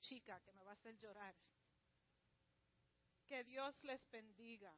[0.00, 1.34] chica que me va a hacer llorar.
[3.26, 4.74] Que Dios les bendiga.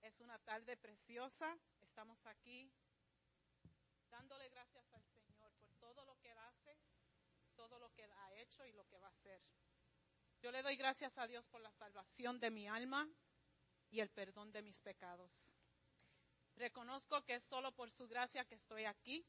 [0.00, 1.58] Es una tarde preciosa.
[1.82, 2.72] Estamos aquí
[4.08, 6.76] dándole gracias al Señor por todo lo que Él hace,
[7.54, 9.42] todo lo que ha hecho y lo que va a hacer.
[10.40, 13.08] Yo le doy gracias a Dios por la salvación de mi alma
[13.90, 15.42] y el perdón de mis pecados.
[16.56, 19.24] Reconozco que es solo por su gracia que estoy aquí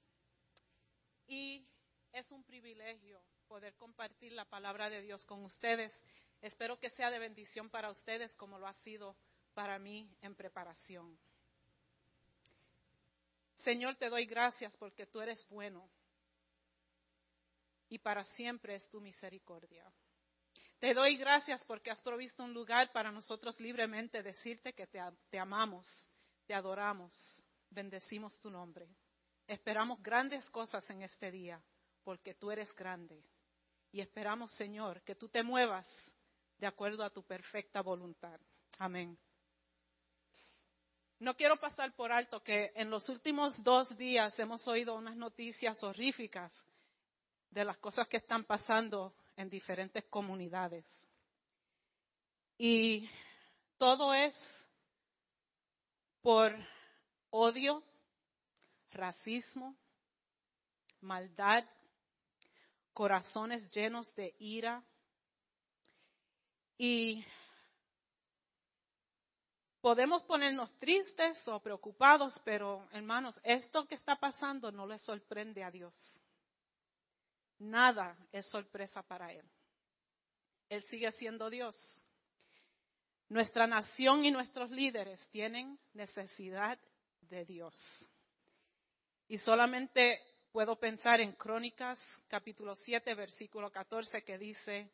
[1.28, 1.68] y
[2.14, 5.92] es un privilegio poder compartir la palabra de Dios con ustedes.
[6.42, 9.16] Espero que sea de bendición para ustedes como lo ha sido
[9.54, 11.18] para mí en preparación.
[13.64, 15.88] Señor, te doy gracias porque tú eres bueno
[17.90, 19.86] y para siempre es tu misericordia.
[20.80, 25.86] Te doy gracias porque has provisto un lugar para nosotros libremente decirte que te, amamos,
[26.48, 27.14] te adoramos,
[27.70, 28.88] bendecimos tu nombre.
[29.46, 31.62] Esperamos grandes cosas en este día
[32.04, 33.24] porque tú eres grande.
[33.92, 35.88] Y esperamos, Señor, que tú te muevas
[36.58, 38.40] de acuerdo a tu perfecta voluntad.
[38.78, 39.18] Amén.
[41.20, 45.84] No quiero pasar por alto que en los últimos dos días hemos oído unas noticias
[45.84, 46.52] horríficas
[47.52, 50.86] de las cosas que están pasando en diferentes comunidades.
[52.58, 53.10] Y
[53.78, 54.36] todo es
[56.22, 56.56] por
[57.30, 57.84] odio,
[58.92, 59.76] racismo,
[61.02, 61.66] maldad,
[62.94, 64.84] corazones llenos de ira.
[66.78, 67.24] Y
[69.82, 75.72] podemos ponernos tristes o preocupados, pero hermanos, esto que está pasando no le sorprende a
[75.72, 75.94] Dios.
[77.60, 79.46] Nada es sorpresa para Él.
[80.70, 81.76] Él sigue siendo Dios.
[83.30, 86.80] Nuestra nación y nuestros líderes tienen necesidad
[87.22, 87.76] de Dios.
[89.28, 90.20] Y solamente
[90.52, 94.92] puedo pensar en Crónicas capítulo 7, versículo 14, que dice,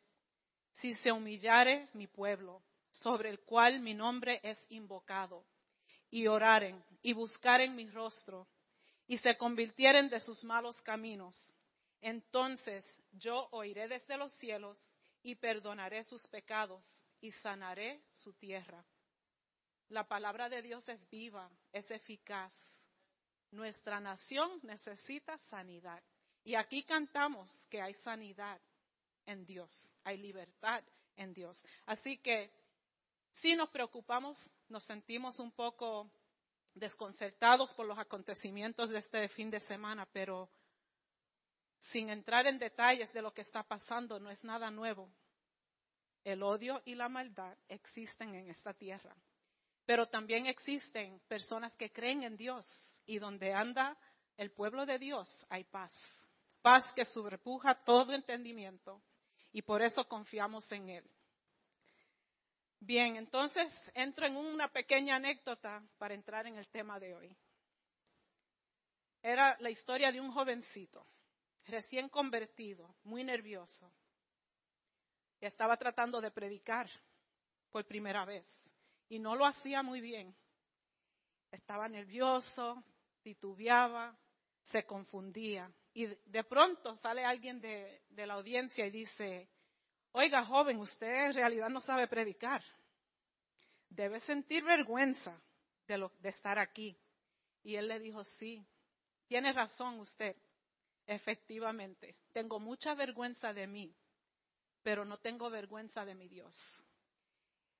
[0.74, 5.44] si se humillare mi pueblo, sobre el cual mi nombre es invocado,
[6.10, 8.48] y oraren y buscaren mi rostro,
[9.06, 11.36] y se convirtieren de sus malos caminos,
[12.00, 14.78] entonces yo oiré desde los cielos
[15.22, 16.86] y perdonaré sus pecados
[17.20, 18.84] y sanaré su tierra.
[19.88, 22.54] La palabra de Dios es viva, es eficaz.
[23.50, 26.02] Nuestra nación necesita sanidad.
[26.44, 28.60] Y aquí cantamos que hay sanidad
[29.26, 29.72] en Dios,
[30.04, 30.82] hay libertad
[31.16, 31.62] en Dios.
[31.86, 32.50] Así que
[33.40, 34.36] si nos preocupamos,
[34.68, 36.10] nos sentimos un poco
[36.74, 40.48] desconcertados por los acontecimientos de este fin de semana, pero
[41.90, 45.10] sin entrar en detalles de lo que está pasando, no es nada nuevo.
[46.24, 49.14] El odio y la maldad existen en esta tierra,
[49.86, 52.66] pero también existen personas que creen en Dios
[53.08, 53.96] y donde anda
[54.36, 55.92] el pueblo de Dios hay paz,
[56.62, 59.02] paz que sobrepuja todo entendimiento
[59.50, 61.10] y por eso confiamos en Él.
[62.80, 67.36] Bien, entonces entro en una pequeña anécdota para entrar en el tema de hoy.
[69.22, 71.06] Era la historia de un jovencito,
[71.64, 73.90] recién convertido, muy nervioso.
[75.40, 76.88] Estaba tratando de predicar
[77.70, 78.46] por primera vez
[79.08, 80.36] y no lo hacía muy bien.
[81.50, 82.84] Estaba nervioso,
[83.22, 84.16] titubeaba,
[84.64, 85.70] se confundía.
[85.94, 89.48] Y de pronto sale alguien de, la audiencia y dice,
[90.12, 92.62] Oiga, joven, usted en realidad no sabe predicar.
[93.88, 95.40] Debe sentir vergüenza
[95.86, 96.96] de estar aquí.
[97.62, 98.64] Y él le dijo, sí,
[99.26, 100.36] tiene razón usted.
[101.06, 103.94] Efectivamente, tengo mucha vergüenza de mí,
[104.82, 106.54] pero no tengo vergüenza de mi Dios.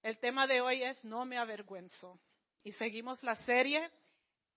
[0.03, 2.19] El tema de hoy es No me avergüenzo.
[2.62, 3.91] Y seguimos la serie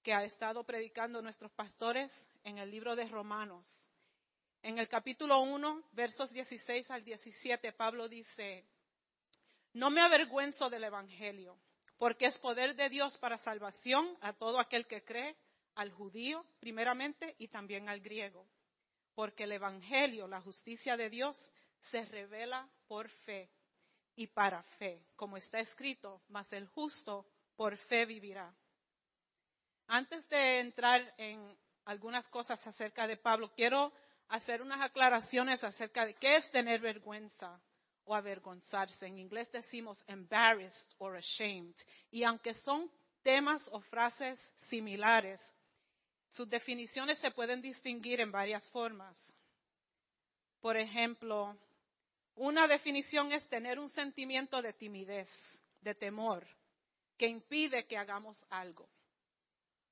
[0.04, 2.12] que ha estado predicando nuestros pastores
[2.44, 3.68] en el libro de Romanos.
[4.64, 8.66] En el capítulo 1, versos 16 al 17, Pablo dice,
[9.74, 11.58] no me avergüenzo del Evangelio,
[11.98, 15.36] porque es poder de Dios para salvación a todo aquel que cree,
[15.76, 18.46] al judío primeramente y también al griego,
[19.16, 21.38] porque el Evangelio, la justicia de Dios,
[21.90, 23.50] se revela por fe
[24.16, 28.54] y para fe, como está escrito, mas el justo por fe vivirá.
[29.88, 33.92] Antes de entrar en algunas cosas acerca de Pablo, quiero
[34.30, 37.60] hacer unas aclaraciones acerca de qué es tener vergüenza
[38.06, 39.06] o avergonzarse.
[39.08, 41.76] En inglés decimos embarrassed or ashamed.
[42.10, 42.90] Y aunque son
[43.22, 44.40] temas o frases
[44.70, 45.42] similares,
[46.30, 49.18] sus definiciones se pueden distinguir en varias formas.
[50.62, 51.58] Por ejemplo,
[52.36, 55.30] una definición es tener un sentimiento de timidez,
[55.82, 56.48] de temor,
[57.18, 58.88] que impide que hagamos algo.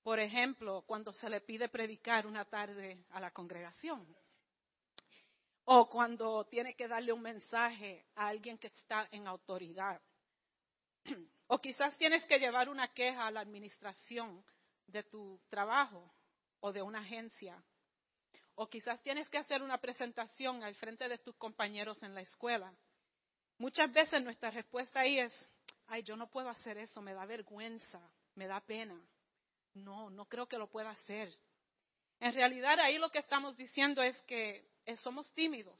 [0.03, 4.05] Por ejemplo, cuando se le pide predicar una tarde a la congregación.
[5.71, 10.01] o cuando tiene que darle un mensaje a alguien que está en autoridad.
[11.51, 14.43] O quizás tienes que llevar una queja a la administración
[14.85, 16.13] de tu trabajo
[16.59, 17.63] o de una agencia.
[18.53, 22.71] O quizás tienes que hacer una presentación al frente de tus compañeros en la escuela.
[23.57, 25.33] Muchas veces nuestra respuesta ahí es,
[25.87, 27.99] ay, yo no puedo hacer eso, me da vergüenza,
[28.35, 28.99] me da pena.
[29.83, 31.33] No, no creo que lo pueda hacer.
[32.19, 35.79] En realidad ahí lo que estamos diciendo es que eh, somos tímidos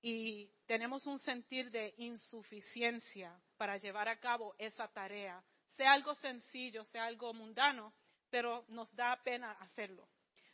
[0.00, 5.42] y tenemos un sentir de insuficiencia para llevar a cabo esa tarea,
[5.76, 7.92] sea algo sencillo, sea algo mundano,
[8.30, 10.08] pero nos da pena hacerlo.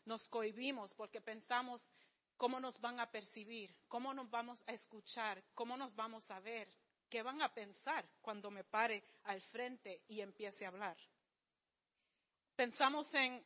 [0.04, 1.82] Nos cohibimos porque pensamos
[2.36, 6.68] cómo nos van a percibir, cómo nos vamos a escuchar, cómo nos vamos a ver,
[7.08, 10.96] qué van a pensar cuando me pare al frente y empiece a hablar.
[12.56, 13.44] Pensamos en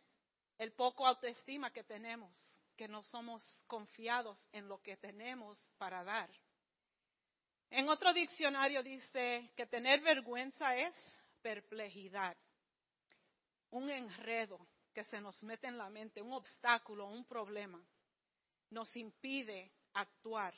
[0.59, 2.37] el poco autoestima que tenemos,
[2.77, 6.31] que no somos confiados en lo que tenemos para dar.
[7.71, 10.95] En otro diccionario dice que tener vergüenza es
[11.43, 12.37] perplejidad,
[13.71, 17.83] un enredo que se nos mete en la mente, un obstáculo, un problema,
[18.71, 20.55] nos impide actuar.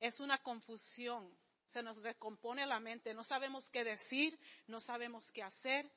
[0.00, 1.32] Es una confusión,
[1.68, 5.90] se nos descompone la mente, no sabemos qué decir, no sabemos qué hacer,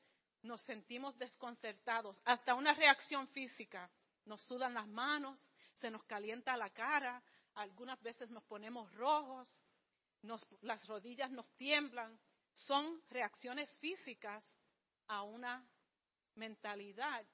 [0.47, 3.89] nos sentimos desconcertados, hasta una reacción física.
[4.25, 5.39] Nos sudan las manos,
[5.75, 7.21] se nos calienta la cara,
[7.55, 9.49] algunas veces nos ponemos rojos,
[10.61, 12.19] las rodillas nos tiemblan.
[12.53, 14.43] Son reacciones físicas
[15.07, 15.65] a una
[16.35, 17.25] mentalidad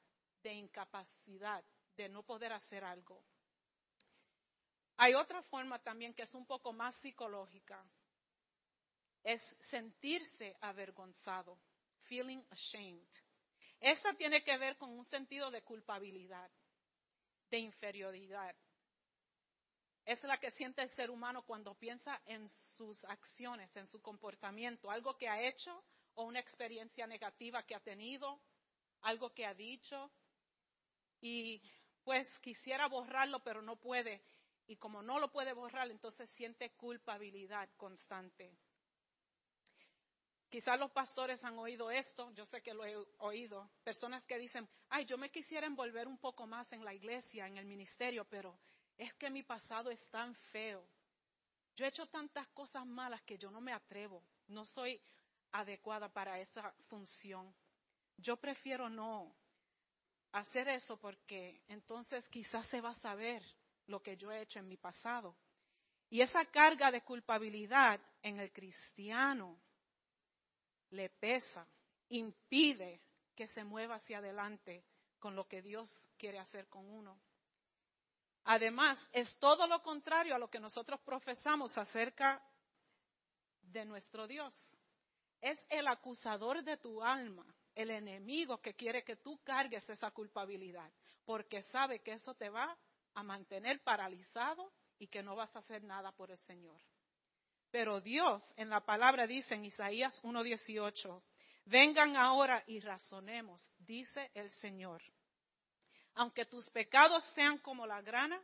[0.42, 1.64] de incapacidad,
[1.96, 3.24] de no poder hacer algo.
[4.98, 7.84] Hay otra forma también que es un poco más psicológica,
[9.24, 11.58] es sentirse avergonzado
[12.08, 13.08] feeling ashamed.
[13.80, 16.50] Esta tiene que ver con un sentido de culpabilidad,
[17.50, 18.56] de inferioridad.
[20.06, 24.92] Es la que siente el ser humano cuando piensa en sus acciones, en su comportamiento,
[24.92, 25.84] algo que ha hecho
[26.16, 28.42] o una experiencia negativa que ha tenido,
[29.02, 30.12] algo que ha dicho.
[31.22, 31.62] Y
[32.04, 34.24] pues quisiera borrarlo, pero no puede.
[34.68, 38.58] Y como no lo puede borrar, entonces siente culpabilidad constante.
[40.54, 44.70] Quizás los pastores han oído esto, yo sé que lo he oído, personas que dicen,
[44.88, 48.60] ay, yo me quisiera envolver un poco más en la iglesia, en el ministerio, pero
[48.96, 50.88] es que mi pasado es tan feo.
[51.76, 55.02] Yo he hecho tantas cosas malas que yo no me atrevo, no soy
[55.54, 57.52] adecuada para esa función.
[58.18, 59.36] Yo prefiero no
[60.34, 63.44] hacer eso porque entonces quizás se va a saber
[63.88, 65.36] lo que yo he hecho en mi pasado.
[66.12, 69.60] Y esa carga de culpabilidad en el cristiano
[70.94, 71.68] le pesa,
[72.10, 73.02] impide
[73.36, 74.86] que se mueva hacia adelante
[75.20, 77.20] con lo que Dios quiere hacer con uno.
[78.46, 82.44] Además, es todo lo contrario a lo que nosotros profesamos acerca
[83.62, 84.54] de nuestro Dios.
[85.42, 90.92] Es el acusador de tu alma, el enemigo que quiere que tú cargues esa culpabilidad,
[91.26, 92.78] porque sabe que eso te va
[93.16, 96.80] a mantener paralizado y que no vas a hacer nada por el Señor.
[97.74, 101.24] Pero Dios en la palabra dice en Isaías 1.18,
[101.66, 105.02] vengan ahora y razonemos, dice el Señor.
[106.14, 108.40] Aunque tus pecados sean como la grana,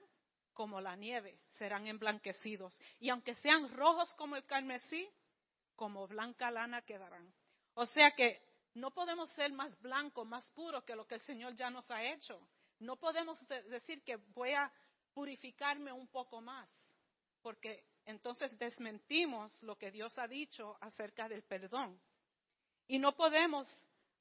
[0.52, 2.82] como la nieve, serán emblanquecidos.
[3.00, 5.08] Y aunque sean rojos como el carmesí,
[5.76, 7.32] como blanca lana quedarán.
[7.76, 8.42] O sea que
[8.74, 12.04] no podemos ser más blancos, más puros que lo que el Señor ya nos ha
[12.04, 12.42] hecho.
[12.80, 14.74] No podemos decir que voy a
[15.14, 16.68] purificarme un poco más,
[17.44, 22.00] porque entonces desmentimos lo que Dios ha dicho acerca del perdón.
[22.88, 23.68] Y no podemos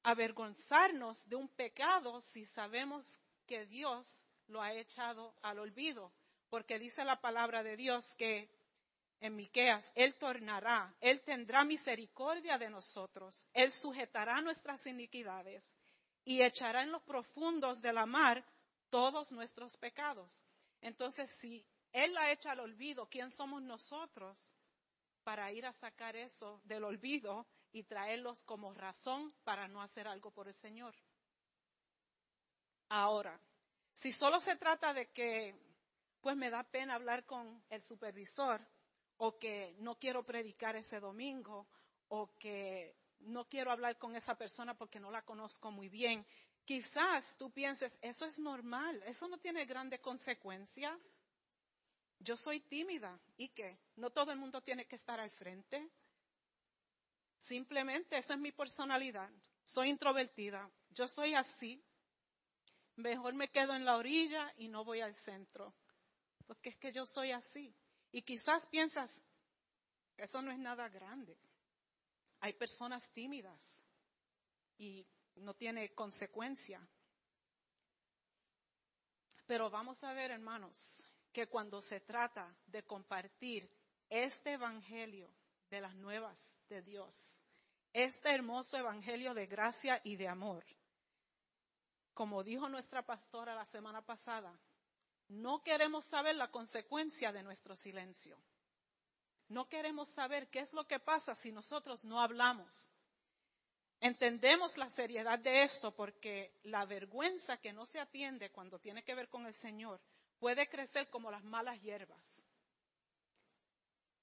[0.03, 3.05] avergonzarnos de un pecado si sabemos
[3.47, 4.07] que Dios
[4.47, 6.13] lo ha echado al olvido,
[6.51, 8.49] porque dice la palabra de Dios que
[9.21, 15.65] en Miqueas él tornará, él tendrá misericordia de nosotros, él sujetará nuestras iniquidades
[16.25, 18.45] y echará en los profundos de la mar
[18.91, 20.33] todos nuestros pecados.
[20.81, 23.07] Entonces, si él la echa al olvido.
[23.09, 24.39] ¿Quién somos nosotros
[25.25, 30.31] para ir a sacar eso del olvido y traerlos como razón para no hacer algo
[30.31, 30.95] por el Señor?
[32.89, 33.39] Ahora,
[33.95, 35.55] si solo se trata de que,
[36.21, 38.61] pues me da pena hablar con el supervisor,
[39.19, 41.67] o que no quiero predicar ese domingo,
[42.09, 46.25] o que no quiero hablar con esa persona porque no la conozco muy bien,
[46.65, 50.99] quizás tú pienses, eso es normal, eso no tiene grandes consecuencias.
[52.21, 53.19] Yo soy tímida.
[53.37, 53.79] ¿Y qué?
[53.97, 55.91] No todo el mundo tiene que estar al frente.
[57.41, 59.31] Simplemente esa es mi personalidad.
[59.65, 60.71] Soy introvertida.
[60.91, 61.83] Yo soy así.
[62.97, 65.75] Mejor me quedo en la orilla y no voy al centro.
[66.49, 67.73] porque es que yo soy así.
[68.11, 69.11] Y quizás piensas,
[70.17, 71.37] eso no es nada grande.
[72.41, 73.63] Hay personas tímidas
[74.79, 75.07] y
[75.37, 76.81] no tiene consecuencia.
[79.47, 80.79] Pero vamos a ver, hermanos,
[81.39, 83.71] que cuando se trata de compartir
[84.11, 85.33] este evangelio
[85.71, 86.37] de las nuevas
[86.69, 87.15] de Dios,
[87.93, 90.65] este hermoso evangelio de gracia y de amor,
[92.13, 94.53] como dijo nuestra pastora la semana pasada,
[95.29, 98.37] no queremos saber la consecuencia de nuestro silencio.
[99.49, 102.91] No queremos saber qué es lo que pasa si nosotros no hablamos.
[104.01, 109.15] Entendemos la seriedad de esto porque la vergüenza que no se atiende cuando tiene que
[109.15, 110.01] ver con el Señor
[110.39, 112.25] puede crecer como las malas hierbas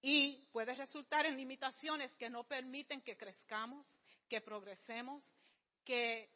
[0.02, 3.88] y puede resultar en limitaciones que no permiten que crezcamos,
[4.30, 5.28] que progresemos,
[5.84, 6.30] que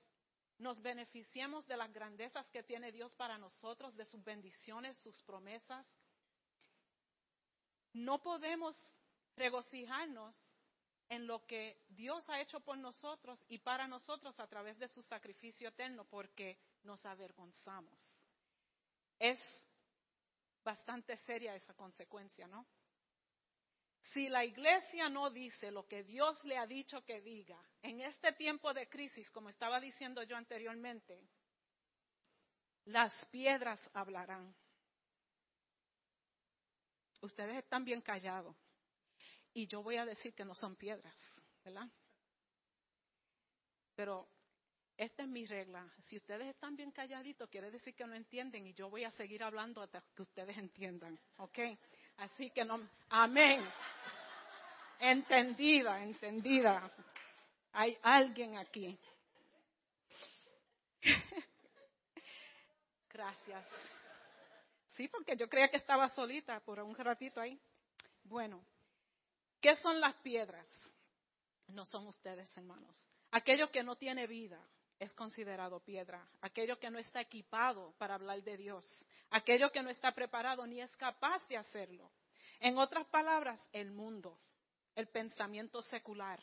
[0.58, 5.86] nos beneficiemos de las grandezas que tiene Dios para nosotros, de sus bendiciones, sus promesas.
[7.94, 8.76] No podemos
[9.36, 10.36] regocijarnos
[11.08, 15.04] en lo que Dios ha hecho por nosotros y para nosotros a través de su
[15.04, 18.04] sacrificio eterno porque nos avergonzamos.
[19.20, 19.40] Es
[20.63, 22.66] bastante seria esa consecuencia, ¿no?
[24.01, 28.34] Si la iglesia no dice lo que Dios le ha dicho que diga en este
[28.34, 31.22] tiempo de crisis, como estaba diciendo yo anteriormente,
[32.86, 34.56] las piedras hablarán.
[37.22, 38.56] Ustedes están bien callados
[39.54, 41.16] y yo voy a decir que no son piedras,
[41.63, 41.88] ¿verdad?
[43.96, 44.30] Pero
[45.00, 45.89] esta es mi regla.
[46.01, 49.41] Si ustedes están bien calladitos, quiere decir que no entienden y yo voy a seguir
[49.41, 51.58] hablando hasta que ustedes entiendan, ¿ok?
[52.18, 53.63] Así que no, amén.
[55.00, 56.91] Entendida, entendida.
[57.72, 59.00] Hay alguien aquí.
[63.10, 63.65] Gracias.
[64.96, 67.58] Sí, porque yo creía que estaba solita por un ratito ahí.
[68.25, 68.62] Bueno,
[69.62, 70.68] ¿qué son las piedras?
[71.70, 73.08] No son ustedes, hermanos.
[73.32, 74.62] Aquello que no tiene vida
[75.00, 76.27] es considerado piedra.
[76.41, 78.86] Aquello que no está equipado para hablar de Dios.
[79.32, 82.12] Aquello que no está preparado ni es capaz de hacerlo.
[82.60, 84.38] En otras palabras, el mundo,
[84.96, 86.39] el pensamiento secular,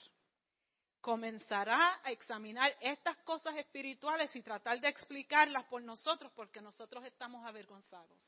[1.02, 7.44] comenzará a examinar estas cosas espirituales y tratar de explicarlas por nosotros porque nosotros estamos
[7.44, 8.26] avergonzados.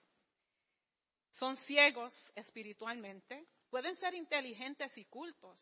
[1.32, 5.60] Son ciegos espiritualmente, pueden ser inteligentes y cultos,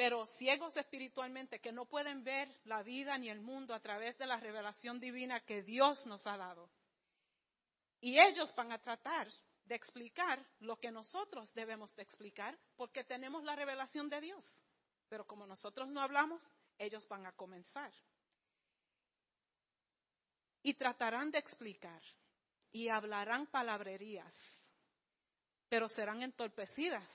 [0.00, 4.26] pero ciegos espiritualmente que no pueden ver la vida ni el mundo a través de
[4.26, 6.70] la revelación divina que Dios nos ha dado.
[8.00, 9.30] Y ellos van a tratar
[9.66, 14.50] de explicar lo que nosotros debemos de explicar porque tenemos la revelación de Dios.
[15.10, 16.42] Pero como nosotros no hablamos,
[16.78, 17.92] ellos van a comenzar.
[20.62, 22.00] Y tratarán de explicar
[22.72, 24.34] y hablarán palabrerías,
[25.68, 27.06] pero serán entorpecidas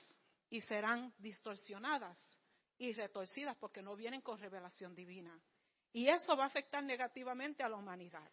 [0.48, 2.35] y serán distorsionadas
[2.78, 5.38] y retorcidas porque no vienen con revelación divina.
[5.92, 8.30] Y eso va a afectar negativamente a la humanidad.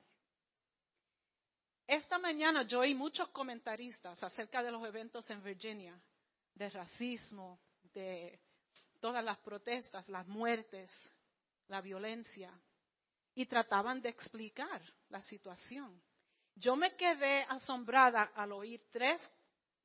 [1.87, 5.99] Esta mañana yo oí muchos comentaristas acerca de los eventos en Virginia,
[6.55, 7.59] de racismo,
[7.93, 8.39] de
[8.99, 10.91] todas las protestas, las muertes,
[11.67, 12.51] la violencia,
[13.35, 16.01] y trataban de explicar la situación.
[16.55, 19.21] Yo me quedé asombrada al oír tres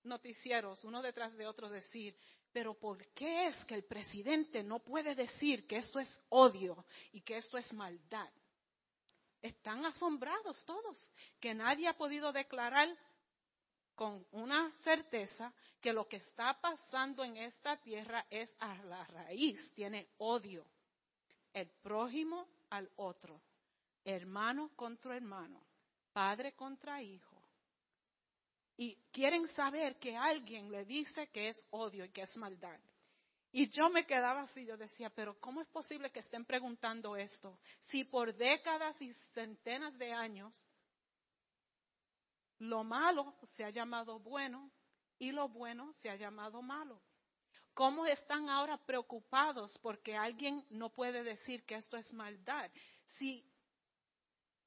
[0.05, 2.17] noticieros, uno detrás de otro, decir,
[2.53, 7.21] pero ¿por qué es que el presidente no puede decir que esto es odio y
[7.21, 8.31] que esto es maldad?
[9.41, 12.89] Están asombrados todos, que nadie ha podido declarar
[13.95, 19.73] con una certeza que lo que está pasando en esta tierra es a la raíz,
[19.75, 20.65] tiene odio.
[21.53, 23.41] El prójimo al otro,
[24.05, 25.65] hermano contra hermano,
[26.13, 27.38] padre contra hijo.
[28.79, 32.79] Y quieren saber que alguien le dice que es odio y que es maldad.
[33.51, 37.59] Y yo me quedaba así, yo decía, pero ¿cómo es posible que estén preguntando esto?
[37.89, 40.67] Si por décadas y centenas de años
[42.59, 44.71] lo malo se ha llamado bueno
[45.19, 47.03] y lo bueno se ha llamado malo.
[47.75, 52.71] ¿Cómo están ahora preocupados porque alguien no puede decir que esto es maldad?
[53.17, 53.45] Si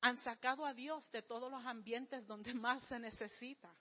[0.02, 3.74] han sacado a Dios de todos los ambientes donde más se necesita.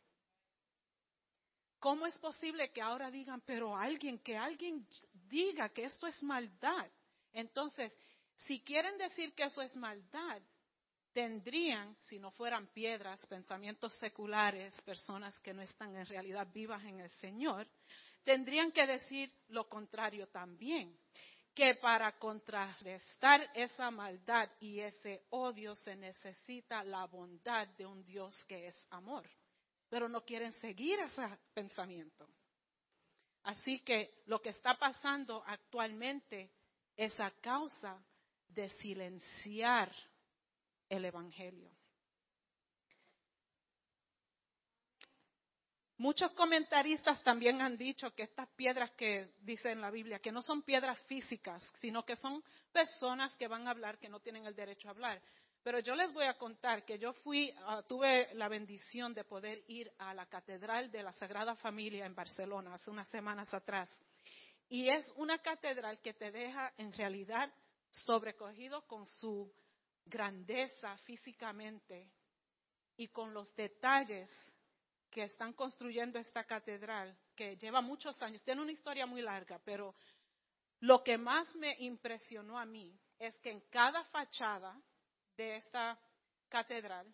[1.81, 4.87] ¿Cómo es posible que ahora digan, pero alguien, que alguien
[5.29, 6.87] diga que esto es maldad?
[7.33, 7.97] Entonces,
[8.37, 10.43] si quieren decir que eso es maldad,
[11.15, 17.01] tendrían, si no fueran piedras, pensamientos seculares, personas que no están en realidad vivas en
[17.01, 17.67] el Señor,
[18.25, 20.95] tendrían que decir lo contrario también,
[21.55, 28.37] que para contrarrestar esa maldad y ese odio se necesita la bondad de un Dios
[28.47, 29.27] que es amor.
[29.91, 32.27] Pero no quieren seguir ese pensamiento.
[33.43, 36.51] Así que lo que está pasando actualmente
[36.97, 38.03] es a causa
[38.49, 39.93] de silenciar
[40.89, 41.71] el Evangelio.
[45.97, 50.41] Muchos comentaristas también han dicho que estas piedras que dice en la Biblia, que no
[50.41, 52.43] son piedras físicas, sino que son
[52.73, 55.21] personas que van a hablar que no tienen el derecho a hablar.
[55.63, 59.63] Pero yo les voy a contar que yo fui, ah, tuve la bendición de poder
[59.69, 63.91] ir a la Catedral de la Sagrada Familia en Barcelona hace unas semanas atrás.
[64.69, 67.53] Y es una catedral que te deja en realidad
[67.91, 69.53] sobrecogido con su
[70.07, 72.11] grandeza físicamente
[72.97, 74.31] y con los detalles
[75.11, 79.95] que están construyendo esta catedral, que lleva muchos años, tiene una historia muy larga, pero
[80.81, 84.81] lo que más me impresionó a mí es que en cada fachada
[85.41, 85.99] de esta
[86.51, 87.11] catedral,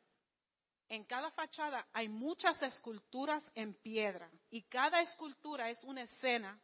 [0.89, 6.61] en cada fachada hay muchas esculturas en piedra y cada escultura es una escena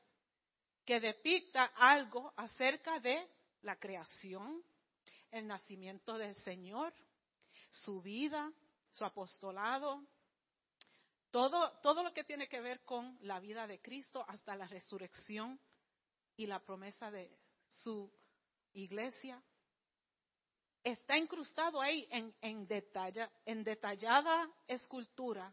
[0.85, 3.28] que depicta algo acerca de
[3.61, 4.61] la creación,
[5.31, 6.92] el nacimiento del Señor,
[7.71, 8.52] su vida,
[8.90, 10.04] su apostolado,
[11.31, 15.61] todo, todo lo que tiene que ver con la vida de Cristo hasta la resurrección
[16.37, 17.31] y la promesa de
[17.69, 18.12] su
[18.73, 19.40] iglesia,
[20.82, 22.66] está incrustado ahí en, en,
[23.46, 25.52] en detallada escultura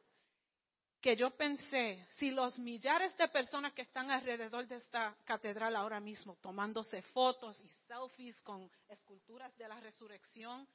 [1.01, 6.01] que yo pensé, si los millares de personas que están alrededor de esta catedral ahora
[6.01, 10.67] mismo, tomándose fotos y selfies con esculturas de la resurrección,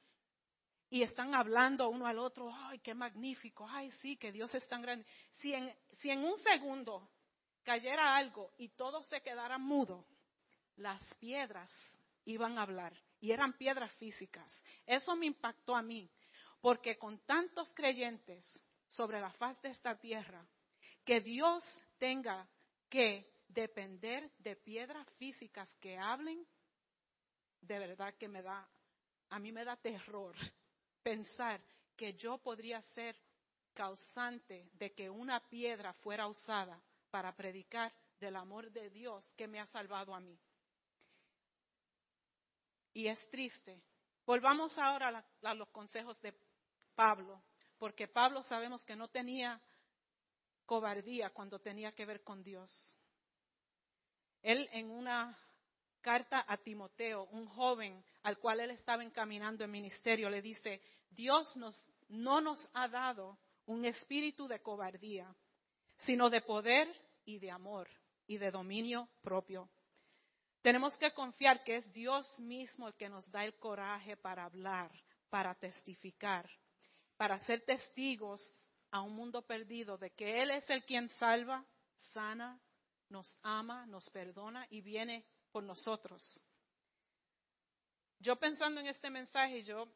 [0.89, 4.81] y están hablando uno al otro, ay, qué magnífico, ay, sí, que Dios es tan
[4.81, 5.05] grande.
[5.41, 7.09] Si en, si en un segundo
[7.63, 10.05] cayera algo y todos se quedaran mudos,
[10.77, 11.71] las piedras
[12.25, 14.51] iban a hablar y eran piedras físicas.
[14.85, 16.09] Eso me impactó a mí,
[16.61, 18.45] porque con tantos creyentes
[18.87, 20.45] sobre la faz de esta tierra,
[21.03, 21.63] que Dios
[21.97, 22.47] tenga
[22.89, 26.45] que depender de piedras físicas que hablen,
[27.61, 28.67] de verdad que me da,
[29.29, 30.35] a mí me da terror
[31.03, 31.61] pensar
[31.95, 33.15] que yo podría ser
[33.73, 39.59] causante de que una piedra fuera usada para predicar del amor de Dios que me
[39.59, 40.39] ha salvado a mí.
[42.95, 43.83] Y es triste.
[44.25, 46.33] Volvamos ahora a, los consejos de
[46.95, 47.43] Pablo,
[47.77, 49.61] porque Pablo sabemos que no tenía
[50.65, 52.71] cobardía cuando tenía que ver con Dios.
[54.41, 55.37] Él en una
[55.99, 61.53] carta a Timoteo, un joven al cual él estaba encaminando en ministerio, le dice, Dios
[62.07, 65.35] no nos ha dado un espíritu de cobardía,
[65.97, 66.87] sino de poder
[67.25, 67.89] y de amor
[68.25, 69.69] y de dominio propio.
[70.65, 74.91] Tenemos que confiar que es Dios mismo el que nos da el coraje para hablar,
[75.29, 76.49] para testificar,
[77.17, 78.41] para ser testigos
[78.89, 81.63] a un mundo perdido de que Él es el quien salva,
[82.13, 82.59] sana,
[83.09, 86.23] nos ama, nos perdona y viene por nosotros.
[88.17, 89.87] Yo pensando en este mensaje, yo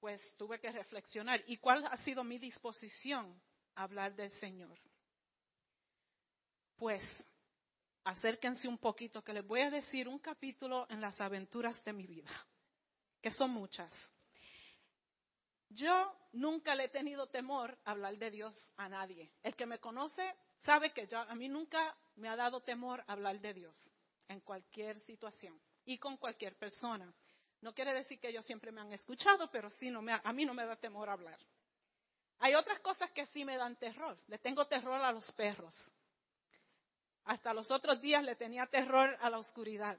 [0.00, 1.42] pues tuve que reflexionar.
[1.46, 3.40] ¿Y cuál ha sido mi disposición
[3.74, 4.78] a hablar del Señor?
[6.76, 7.02] Pues
[8.10, 12.06] acérquense un poquito, que les voy a decir un capítulo en las aventuras de mi
[12.06, 12.30] vida,
[13.22, 13.92] que son muchas.
[15.68, 19.30] Yo nunca le he tenido temor a hablar de Dios a nadie.
[19.42, 23.54] El que me conoce sabe que a mí nunca me ha dado temor hablar de
[23.54, 23.78] Dios
[24.26, 27.12] en cualquier situación y con cualquier persona.
[27.60, 30.44] No quiere decir que ellos siempre me han escuchado, pero sí, no me, a mí
[30.44, 31.38] no me da temor hablar.
[32.40, 34.18] Hay otras cosas que sí me dan terror.
[34.26, 35.74] Le tengo terror a los perros.
[37.24, 39.98] Hasta los otros días le tenía terror a la oscuridad.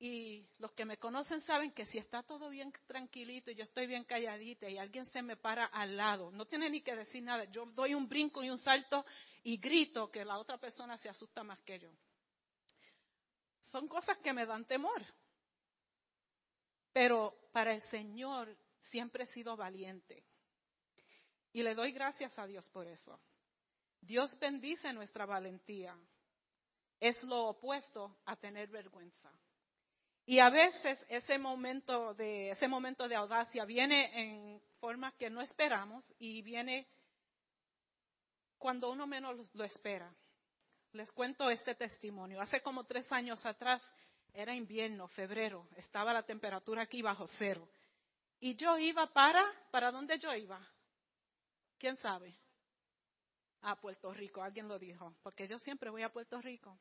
[0.00, 3.86] Y los que me conocen saben que si está todo bien tranquilito y yo estoy
[3.86, 7.44] bien calladita y alguien se me para al lado, no tiene ni que decir nada.
[7.44, 9.04] Yo doy un brinco y un salto
[9.42, 11.90] y grito que la otra persona se asusta más que yo
[13.70, 15.04] son cosas que me dan temor.
[16.92, 18.56] Pero para el Señor
[18.90, 20.24] siempre he sido valiente.
[21.52, 23.20] Y le doy gracias a Dios por eso.
[24.00, 25.96] Dios bendice nuestra valentía.
[27.00, 29.30] Es lo opuesto a tener vergüenza.
[30.26, 35.40] Y a veces ese momento de ese momento de audacia viene en formas que no
[35.40, 36.86] esperamos y viene
[38.58, 40.12] cuando uno menos lo espera.
[40.92, 42.40] Les cuento este testimonio.
[42.40, 43.82] Hace como tres años atrás,
[44.32, 47.68] era invierno, febrero, estaba la temperatura aquí bajo cero.
[48.40, 50.60] Y yo iba para, ¿para dónde yo iba?
[51.78, 52.34] ¿Quién sabe?
[53.62, 56.78] A Puerto Rico, alguien lo dijo, porque yo siempre voy a Puerto Rico.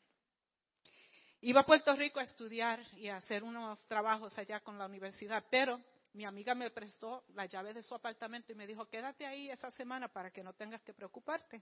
[1.41, 5.43] Iba a Puerto Rico a estudiar y a hacer unos trabajos allá con la universidad,
[5.49, 5.79] pero
[6.13, 9.69] mi amiga me prestó la llave de su apartamento y me dijo, quédate ahí esa
[9.71, 11.61] semana para que no tengas que preocuparte.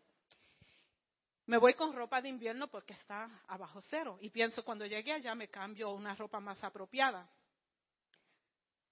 [1.47, 5.35] Me voy con ropa de invierno porque está abajo cero y pienso cuando llegue allá
[5.35, 7.29] me cambio una ropa más apropiada.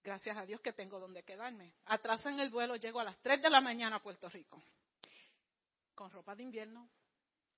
[0.04, 1.74] Gracias a Dios que tengo donde quedarme.
[1.86, 4.62] Atrás en el vuelo llego a las 3 de la mañana a Puerto Rico
[5.94, 6.90] con ropa de invierno,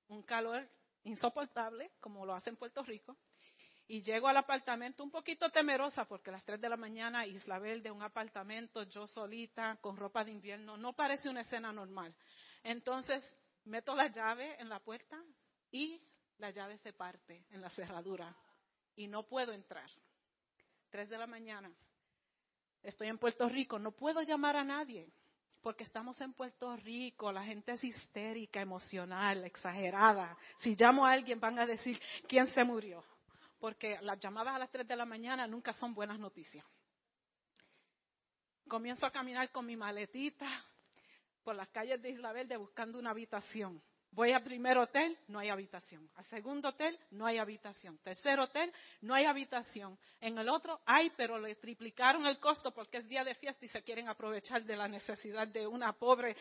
[0.08, 0.68] un calor
[1.04, 3.18] insoportable como lo hace en Puerto Rico
[3.88, 7.60] y llego al apartamento un poquito temerosa porque a las 3 de la mañana Isla
[7.60, 12.16] de un apartamento, yo solita, con ropa de invierno, no parece una escena normal.
[12.64, 13.24] Entonces
[13.66, 15.22] meto la llave en la puerta
[15.72, 16.02] y
[16.38, 18.36] la llave se parte en la cerradura
[18.96, 19.90] y no puedo entrar.
[20.90, 21.72] 3 de la mañana.
[22.82, 25.12] Estoy en Puerto Rico, no puedo llamar a nadie
[25.66, 30.38] porque estamos en Puerto Rico, la gente es histérica, emocional, exagerada.
[30.60, 33.04] Si llamo a alguien van a decir quién se murió
[33.58, 36.64] porque las llamadas a las 3 de la mañana nunca son buenas noticias.
[38.68, 40.46] Comienzo a caminar con mi maletita
[41.44, 43.82] por las calles de Isla Verde buscando una habitación.
[44.16, 46.10] Voy al primer hotel, no hay habitación.
[46.16, 47.98] Al segundo hotel, no hay habitación.
[47.98, 50.00] Tercer hotel, no hay habitación.
[50.22, 53.68] En el otro hay, pero le triplicaron el costo porque es día de fiesta y
[53.68, 56.38] se quieren aprovechar de la necesidad de una pobre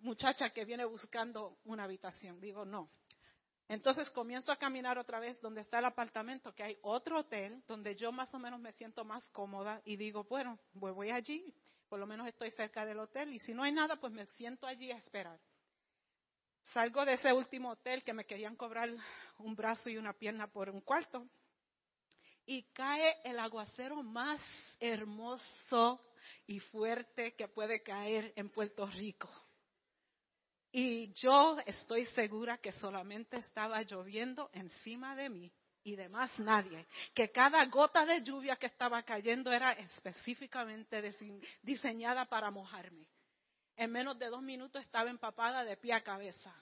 [0.00, 2.40] muchacha que viene buscando una habitación.
[2.40, 2.90] Digo, no,
[3.68, 7.94] entonces comienzo a caminar otra vez donde está el apartamento, que hay otro hotel donde
[7.94, 11.54] yo más o menos me siento más cómoda y digo, bueno, voy allí,
[11.88, 14.66] por lo menos estoy cerca del hotel y si no hay nada, pues me siento
[14.66, 15.38] allí a esperar.
[16.72, 18.90] Salgo de ese último hotel que me querían cobrar
[19.38, 21.26] un brazo y una pierna por un cuarto
[22.46, 24.40] y cae el aguacero más
[24.80, 26.00] hermoso
[26.46, 29.30] y fuerte que puede caer en Puerto Rico.
[30.70, 35.52] Y yo estoy segura que solamente estaba lloviendo encima de mí
[35.84, 36.86] y de más nadie.
[37.14, 41.14] Que cada gota de lluvia que estaba cayendo era específicamente
[41.62, 43.06] diseñada para mojarme.
[43.76, 46.54] En menos de dos minutos estaba empapada de pie a cabeza.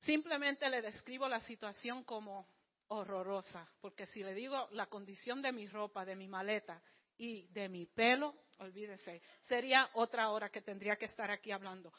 [0.00, 2.48] Simplemente le describo la situación como
[2.88, 6.82] horrorosa, porque si le digo la condición de mi ropa, de mi maleta
[7.16, 11.92] y de mi pelo, olvídese, sería otra hora que tendría que estar aquí hablando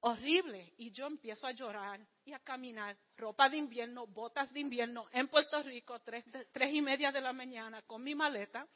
[0.00, 0.72] horrible.
[0.76, 5.28] Y yo empiezo a llorar y a caminar, ropa de invierno, botas de invierno, en
[5.28, 8.66] Puerto Rico, tres, tres y media de la mañana, con mi maleta,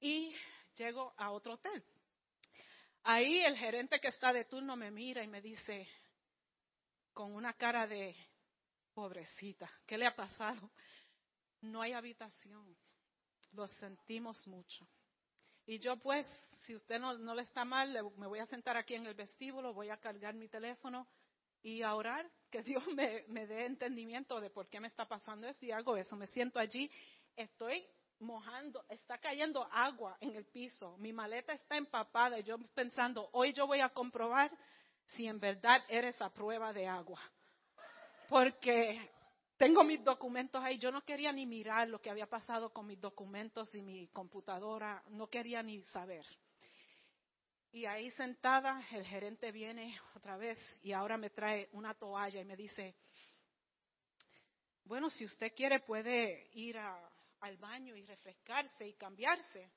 [0.00, 0.34] y
[0.76, 1.82] llego a otro hotel.
[3.10, 5.88] Ahí el gerente que está de turno me mira y me dice,
[7.14, 8.14] con una cara de
[8.92, 10.70] pobrecita, ¿qué le ha pasado?
[11.62, 12.76] No hay habitación.
[13.52, 14.86] Lo sentimos mucho.
[15.64, 16.26] Y yo pues
[16.66, 19.88] si usted no, le está mal, me voy a sentar aquí en el vestíbulo, voy
[19.88, 21.08] a cargar mi teléfono
[21.62, 25.48] y a orar, que Dios me, me dé entendimiento de por qué me está pasando
[25.48, 26.14] eso y hago eso.
[26.14, 26.90] Me siento allí,
[27.36, 27.86] estoy
[28.20, 33.52] mojando, está cayendo agua en el piso, mi maleta está empapada y yo pensando, hoy
[33.52, 34.50] yo voy a comprobar
[35.14, 37.20] si en verdad eres a prueba de agua.
[38.28, 39.10] Porque
[39.56, 43.00] tengo mis documentos ahí, yo no quería ni mirar lo que había pasado con mis
[43.00, 46.24] documentos y mi computadora, no quería ni saber.
[47.70, 52.44] Y ahí sentada, el gerente viene otra vez y ahora me trae una toalla y
[52.44, 52.94] me dice,
[54.84, 56.78] bueno, si usted quiere puede ir
[57.40, 59.70] al baño y refrescarse y cambiarse.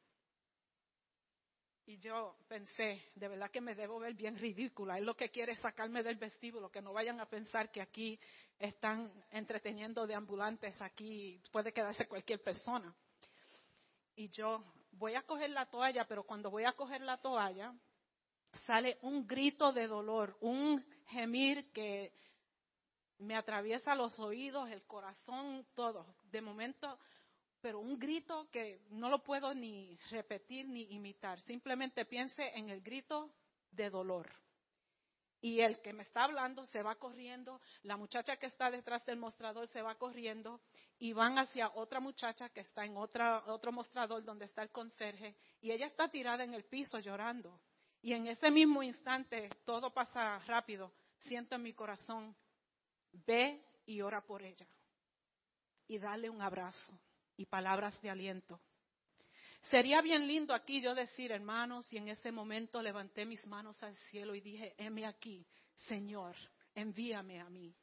[1.86, 4.98] Y yo pensé, de verdad que me debo ver bien ridícula.
[4.98, 8.20] Él lo que quiere sacarme del vestíbulo, que no vayan a pensar que aquí
[8.60, 12.96] están entreteniendo de ambulantes, aquí puede quedarse cualquier persona.
[14.16, 17.74] Y yo voy a coger la toalla, pero cuando voy a coger la toalla,
[18.66, 22.14] sale un grito de dolor, un gemir que
[23.18, 26.06] me atraviesa los oídos, el corazón, todo.
[26.32, 27.00] De momento,
[27.62, 31.40] pero un grito que no lo puedo ni repetir ni imitar.
[31.42, 33.32] Simplemente piense en el grito
[33.72, 34.30] de dolor.
[35.40, 39.18] Y el que me está hablando se va corriendo, la muchacha que está detrás del
[39.18, 40.62] mostrador se va corriendo
[41.00, 45.36] y van hacia otra muchacha que está en otra, otro mostrador donde está el conserje
[45.60, 47.60] y ella está tirada en el piso llorando.
[48.04, 52.36] Y en ese mismo instante, todo pasa rápido, siento en mi corazón,
[53.12, 54.68] ve y ora por ella.
[55.88, 57.00] Y dale un abrazo
[57.38, 58.60] y palabras de aliento.
[59.70, 63.96] Sería bien lindo aquí yo decir, hermanos, y en ese momento levanté mis manos al
[64.10, 65.46] cielo y dije, heme aquí,
[65.88, 66.36] Señor,
[66.74, 67.74] envíame a mí.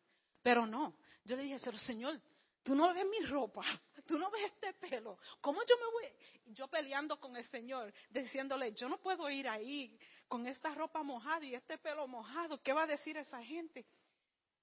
[0.42, 2.20] Pero no, yo le dije, pero Señor,
[2.64, 3.62] tú no ves mi ropa,
[4.06, 6.54] tú no ves este pelo, ¿cómo yo me voy?
[6.54, 11.44] Yo peleando con el Señor, diciéndole, yo no puedo ir ahí con esta ropa mojada
[11.44, 13.86] y este pelo mojado, ¿qué va a decir esa gente?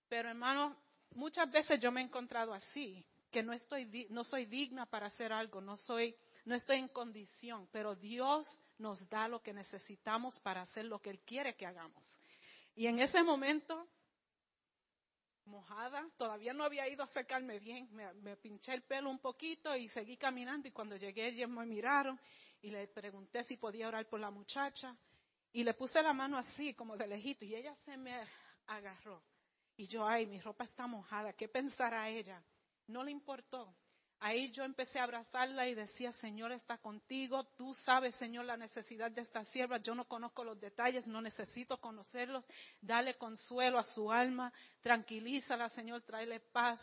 [0.09, 0.75] Pero hermano,
[1.11, 5.33] muchas veces yo me he encontrado así, que no estoy no soy digna para hacer
[5.33, 10.61] algo, no soy no estoy en condición, pero Dios nos da lo que necesitamos para
[10.61, 12.17] hacer lo que Él quiere que hagamos.
[12.75, 13.89] Y en ese momento,
[15.43, 19.89] mojada, todavía no había ido a secarme bien, me, pinché el pelo un poquito y
[19.89, 22.17] seguí caminando y cuando llegué ellos me miraron
[22.61, 24.95] y le pregunté si podía orar por la muchacha
[25.51, 28.17] y le puse la mano así como de lejito y ella se me
[28.67, 29.21] agarró.
[29.75, 32.41] Y yo, ay, mi ropa está mojada, ¿qué pensará ella?
[32.87, 33.75] No le importó.
[34.19, 39.11] Ahí yo empecé a abrazarla y decía, Señor está contigo, tú sabes, Señor, la necesidad
[39.11, 42.47] de esta sierva, yo no conozco los detalles, no necesito conocerlos,
[42.81, 46.79] dale consuelo a su alma, tranquilízala, Señor, tráele paz.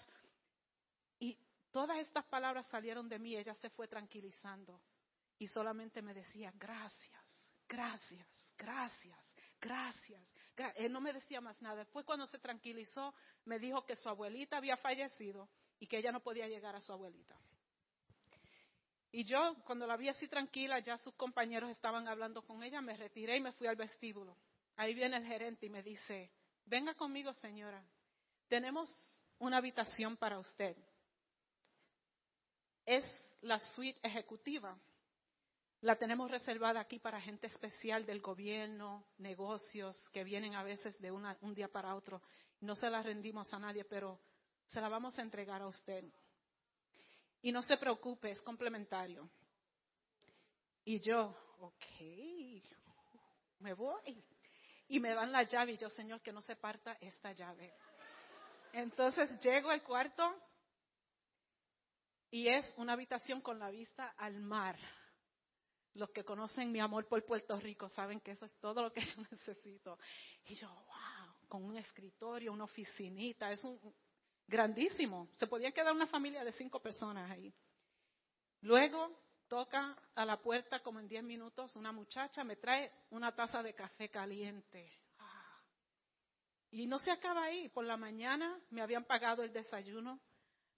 [1.18, 1.38] Y
[1.70, 4.80] todas estas palabras salieron de mí, ella se fue tranquilizando
[5.38, 7.24] y solamente me decía, gracias,
[7.66, 9.18] gracias, gracias,
[9.60, 10.22] gracias.
[10.76, 11.76] Él no me decía más nada.
[11.76, 13.14] Después cuando se tranquilizó,
[13.46, 15.48] me dijo que su abuelita había fallecido
[15.82, 17.36] y que ella no podía llegar a su abuelita.
[19.10, 22.96] Y yo, cuando la vi así tranquila, ya sus compañeros estaban hablando con ella, me
[22.96, 24.36] retiré y me fui al vestíbulo.
[24.76, 26.30] Ahí viene el gerente y me dice,
[26.66, 27.84] venga conmigo señora,
[28.46, 28.88] tenemos
[29.40, 30.76] una habitación para usted.
[32.86, 33.04] Es
[33.40, 34.78] la suite ejecutiva.
[35.80, 41.10] La tenemos reservada aquí para gente especial del gobierno, negocios que vienen a veces de
[41.10, 42.22] un día para otro.
[42.60, 44.20] No se la rendimos a nadie, pero
[44.72, 46.04] se la vamos a entregar a usted.
[47.42, 49.28] Y no se preocupe, es complementario.
[50.84, 51.84] Y yo, ok,
[53.58, 54.24] me voy.
[54.88, 57.72] Y me dan la llave y yo, Señor, que no se parta esta llave.
[58.72, 60.34] Entonces llego al cuarto
[62.30, 64.78] y es una habitación con la vista al mar.
[65.94, 69.00] Los que conocen mi amor por Puerto Rico saben que eso es todo lo que
[69.04, 69.98] yo necesito.
[70.44, 73.78] Y yo, wow, con un escritorio, una oficinita, es un,
[74.46, 75.28] grandísimo.
[75.36, 77.52] Se podía quedar una familia de cinco personas ahí.
[78.62, 83.62] Luego toca a la puerta como en diez minutos una muchacha, me trae una taza
[83.62, 84.90] de café caliente.
[85.18, 85.60] Ah.
[86.70, 87.68] Y no se acaba ahí.
[87.68, 90.20] Por la mañana me habían pagado el desayuno,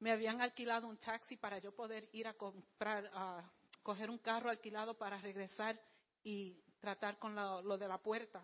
[0.01, 3.49] me habían alquilado un taxi para yo poder ir a comprar, a
[3.83, 5.81] coger un carro alquilado para regresar
[6.23, 8.43] y tratar con lo de la puerta.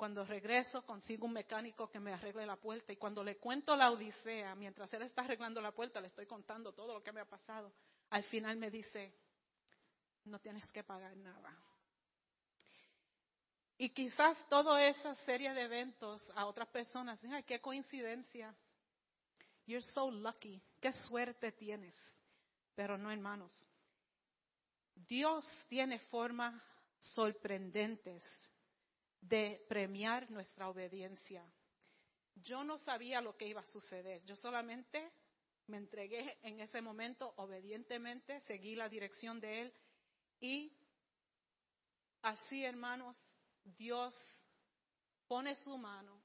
[0.00, 3.90] Cuando regreso, consigo un mecánico que me arregle la puerta y cuando le cuento la
[3.90, 7.26] odisea, mientras él está arreglando la puerta, le estoy contando todo lo que me ha
[7.26, 7.70] pasado.
[8.08, 9.12] Al final me dice,
[10.24, 11.54] no tienes que pagar nada.
[13.76, 18.56] Y quizás toda esa serie de eventos a otras personas, ay, qué coincidencia.
[19.66, 20.62] You're so lucky.
[20.80, 21.94] Qué suerte tienes.
[22.74, 23.52] Pero no, hermanos.
[24.94, 26.54] Dios tiene formas
[27.00, 28.24] sorprendentes
[29.20, 31.44] de premiar nuestra obediencia.
[32.36, 35.12] Yo no sabía lo que iba a suceder, yo solamente
[35.66, 39.74] me entregué en ese momento obedientemente, seguí la dirección de Él
[40.40, 40.76] y
[42.22, 43.16] así, hermanos,
[43.62, 44.14] Dios
[45.28, 46.20] pone su mano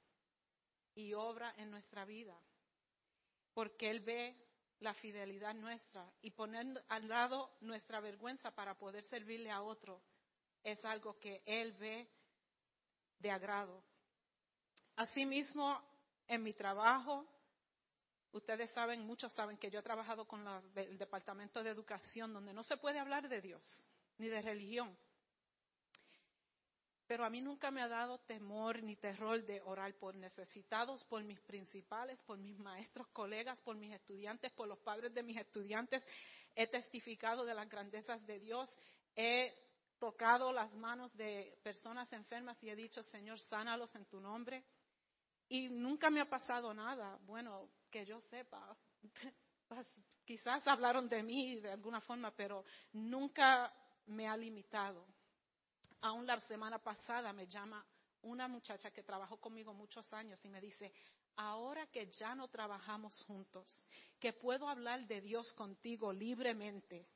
[0.96, 2.36] y obra en nuestra vida,
[3.54, 4.36] porque Él ve
[4.80, 10.02] la fidelidad nuestra y poner al lado nuestra vergüenza para poder servirle a otro
[10.64, 12.10] es algo que Él ve
[13.20, 13.84] de agrado.
[14.96, 15.82] Asimismo,
[16.28, 17.26] en mi trabajo,
[18.32, 22.64] ustedes saben, muchos saben que yo he trabajado con el Departamento de Educación, donde no
[22.64, 23.64] se puede hablar de Dios
[24.18, 24.98] ni de religión.
[27.08, 31.24] Pero a mí nunca me ha dado temor ni terror de orar por necesitados, por
[31.24, 36.04] mis principales, por mis maestros, colegas, por mis estudiantes, por los padres de mis estudiantes.
[36.56, 38.76] He testificado de las grandezas de Dios.
[39.16, 39.54] He
[40.00, 44.64] tocado las manos de personas enfermas y he dicho, Señor, sánalos en tu nombre.
[45.48, 48.76] Y nunca me ha pasado nada, bueno, que yo sepa.
[49.68, 49.92] Pues,
[50.24, 53.74] quizás hablaron de mí de alguna forma, pero nunca
[54.06, 55.08] me ha limitado.
[56.02, 57.84] Aún la semana pasada me llama
[58.22, 60.94] una muchacha que trabajó conmigo muchos años y me dice,
[61.36, 63.84] ahora que ya no trabajamos juntos,
[64.20, 67.08] que puedo hablar de Dios contigo libremente,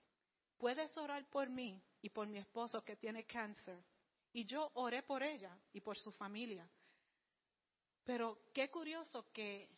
[0.60, 1.82] ¿puedes orar por mí?
[2.02, 3.84] y por mi esposo que tiene cáncer.
[4.32, 6.68] Y yo oré por ella y por su familia.
[8.04, 9.70] Pero qué curioso que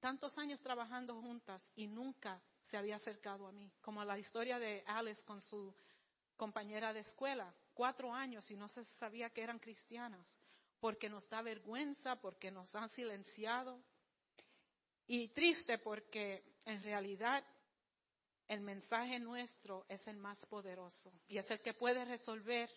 [0.00, 4.82] tantos años trabajando juntas y nunca se había acercado a mí, como la historia de
[4.86, 5.74] Alice con su
[6.36, 10.26] compañera de escuela, cuatro años y no se sabía que eran cristianas,
[10.78, 13.80] porque nos da vergüenza, porque nos han silenciado.
[15.06, 17.44] Y triste porque en realidad
[18.50, 22.68] el mensaje nuestro es el más poderoso y es el que puede resolver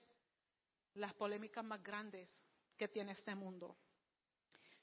[0.93, 2.29] las polémicas más grandes
[2.77, 3.75] que tiene este mundo.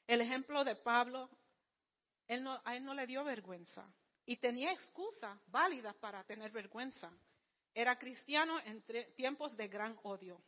[0.04, 1.30] El ejemplo de Pablo,
[2.28, 3.88] no, a él no le dio vergüenza
[4.26, 7.08] y tenía excusas válidas para tener vergüenza.
[7.72, 8.82] Era cristiano en
[9.14, 10.42] tiempos de gran odio.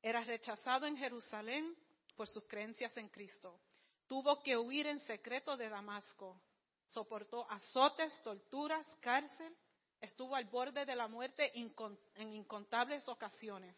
[0.00, 1.76] Era rechazado en Jerusalén
[2.16, 3.60] por sus creencias en Cristo.
[4.06, 6.40] Tuvo que huir en secreto de Damasco.
[6.88, 9.54] Soportó azotes, torturas, cárcel.
[10.00, 13.76] Estuvo al borde de la muerte en incontables ocasiones.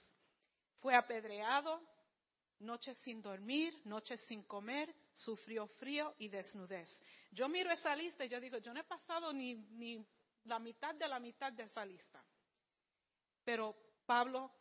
[0.81, 1.81] Fue apedreado,
[2.61, 6.89] noches sin dormir, noches sin comer, sufrió frío y desnudez.
[7.33, 10.07] Yo miro esa lista y yo digo, yo no he pasado ni, ni
[10.45, 12.23] la mitad de la mitad de esa lista.
[13.45, 13.75] Pero
[14.07, 14.53] Pablo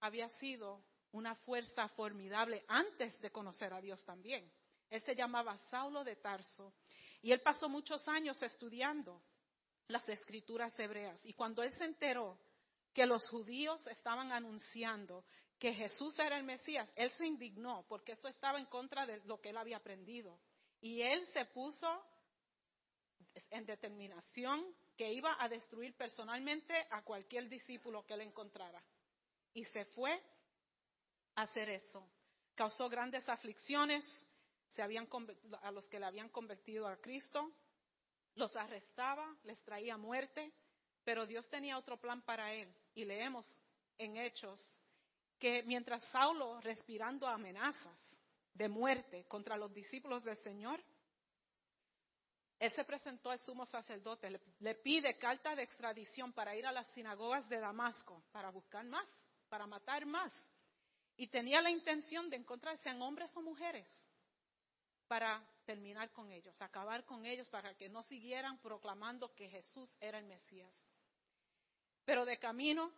[0.00, 4.50] había sido una fuerza formidable antes de conocer a Dios también.
[4.90, 6.74] Él se llamaba Saulo de Tarso
[7.26, 9.20] y él pasó muchos años estudiando
[9.88, 11.18] las escrituras hebreas.
[11.24, 12.38] Y cuando él se enteró
[12.94, 15.24] que los judíos estaban anunciando
[15.58, 19.40] que Jesús era el Mesías, él se indignó porque eso estaba en contra de lo
[19.40, 20.38] que él había aprendido.
[20.80, 22.00] Y él se puso
[23.50, 24.64] en determinación
[24.96, 28.80] que iba a destruir personalmente a cualquier discípulo que él encontrara.
[29.52, 30.12] Y se fue
[31.34, 32.08] a hacer eso.
[32.54, 34.04] Causó grandes aflicciones
[34.76, 35.08] se habían,
[35.62, 37.50] a los que le habían convertido a Cristo,
[38.34, 40.52] los arrestaba, les traía muerte,
[41.02, 42.72] pero Dios tenía otro plan para él.
[42.94, 43.50] Y leemos
[43.96, 44.60] en Hechos
[45.38, 47.98] que mientras Saulo, respirando amenazas
[48.52, 50.82] de muerte contra los discípulos del Señor,
[52.58, 56.86] él se presentó al sumo sacerdote, le, pide carta de extradición para ir a las
[56.88, 59.06] sinagogas de Damasco, para buscar más,
[59.48, 60.32] para matar más.
[61.18, 63.86] Y tenía la intención de encontrarse en hombres o mujeres
[65.06, 70.18] para terminar con ellos, acabar con ellos, para que no siguieran proclamando que Jesús era
[70.18, 70.72] el Mesías.
[72.04, 72.90] Pero de camino,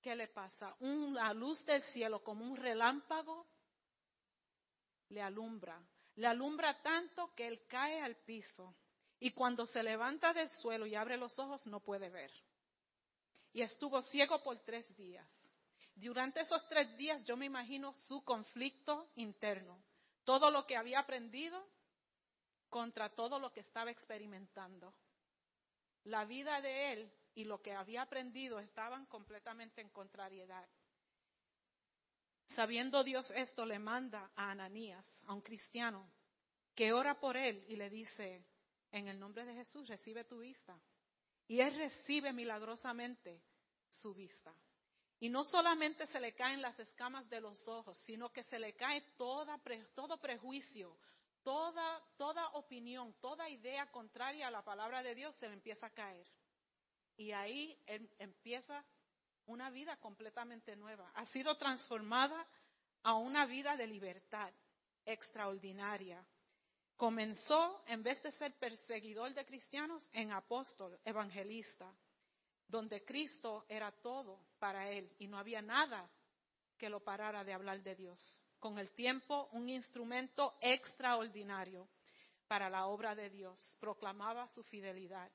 [0.00, 0.74] ¿qué le pasa?
[0.80, 3.46] Una luz del cielo como un relámpago
[5.10, 5.80] le alumbra.
[6.16, 8.74] Le alumbra tanto que él cae al piso
[9.20, 12.30] y cuando se levanta del suelo y abre los ojos no puede ver.
[13.52, 15.30] Y estuvo ciego por tres días.
[15.94, 19.82] Durante esos tres días yo me imagino su conflicto interno,
[20.26, 21.64] todo lo que había aprendido
[22.68, 24.92] contra todo lo que estaba experimentando.
[26.04, 30.68] La vida de él y lo que había aprendido estaban completamente en contrariedad.
[32.56, 36.10] Sabiendo Dios esto, le manda a Ananías, a un cristiano,
[36.74, 38.44] que ora por él y le dice,
[38.90, 40.76] en el nombre de Jesús recibe tu vista.
[41.46, 43.40] Y él recibe milagrosamente
[43.88, 44.52] su vista.
[45.18, 48.74] Y no solamente se le caen las escamas de los ojos, sino que se le
[48.74, 49.58] cae toda,
[49.94, 50.96] todo prejuicio,
[51.42, 55.94] toda, toda opinión, toda idea contraria a la palabra de Dios se le empieza a
[55.94, 56.26] caer.
[57.16, 57.78] Y ahí
[58.18, 58.84] empieza
[59.46, 61.10] una vida completamente nueva.
[61.14, 62.46] Ha sido transformada
[63.02, 64.52] a una vida de libertad
[65.06, 66.22] extraordinaria.
[66.96, 71.90] Comenzó, en vez de ser perseguidor de cristianos, en apóstol, evangelista,
[72.68, 76.10] donde Cristo era todo para él y no había nada
[76.76, 78.44] que lo parara de hablar de Dios.
[78.58, 81.88] Con el tiempo, un instrumento extraordinario
[82.46, 83.76] para la obra de Dios.
[83.80, 85.30] Proclamaba su fidelidad.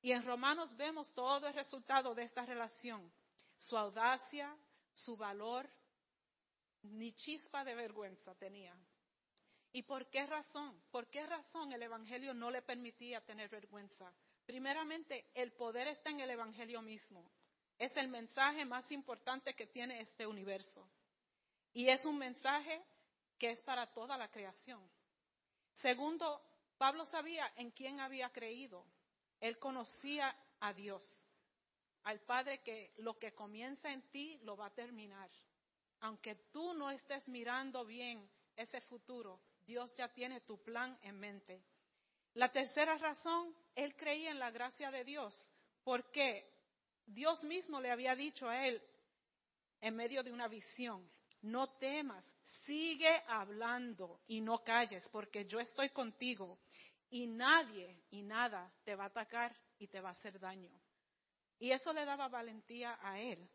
[0.00, 3.12] Y en Romanos vemos todo el resultado de esta relación.
[3.58, 4.56] Su audacia,
[4.92, 5.68] su valor,
[6.82, 8.76] ni chispa de vergüenza tenía.
[9.72, 10.82] ¿Y por qué razón?
[10.90, 14.12] ¿Por qué razón el Evangelio no le permitía tener vergüenza?
[14.46, 17.30] Primeramente, el poder está en el Evangelio mismo.
[17.78, 20.88] Es el mensaje más importante que tiene este universo.
[21.72, 22.82] Y es un mensaje
[23.38, 24.80] que es para toda la creación.
[25.74, 26.42] Segundo,
[26.76, 28.84] Pablo sabía en quién había creído.
[29.40, 31.04] Él conocía a Dios,
[32.04, 35.30] al Padre que lo que comienza en ti lo va a terminar.
[36.00, 41.64] Aunque tú no estés mirando bien ese futuro, Dios ya tiene tu plan en mente.
[42.34, 45.34] La tercera razón, él creía en la gracia de Dios,
[45.84, 46.48] porque
[47.06, 48.82] Dios mismo le había dicho a él
[49.80, 51.10] en medio de una visión,
[51.42, 52.24] no temas,
[52.64, 56.60] sigue hablando y no calles, porque yo estoy contigo
[57.10, 60.70] y nadie y nada te va a atacar y te va a hacer daño.
[61.58, 63.48] Y eso le daba valentía a él,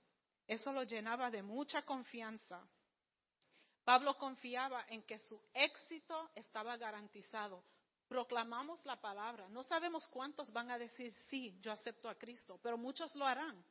[0.48, 2.68] eso lo llenaba de mucha confianza
[3.88, 7.64] Pablo confiaba en que su éxito estaba garantizado.
[8.08, 9.50] Proclamamos la palabra.
[9.50, 13.64] No sabemos cuántos van a decir, sí, yo acepto a Cristo, pero muchos lo harán.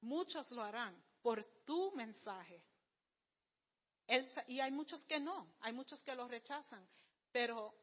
[0.00, 2.62] Muchos lo harán por tu mensaje.
[4.46, 6.86] y hay muchos que no, hay muchos que lo rechazan,
[7.30, 7.74] pero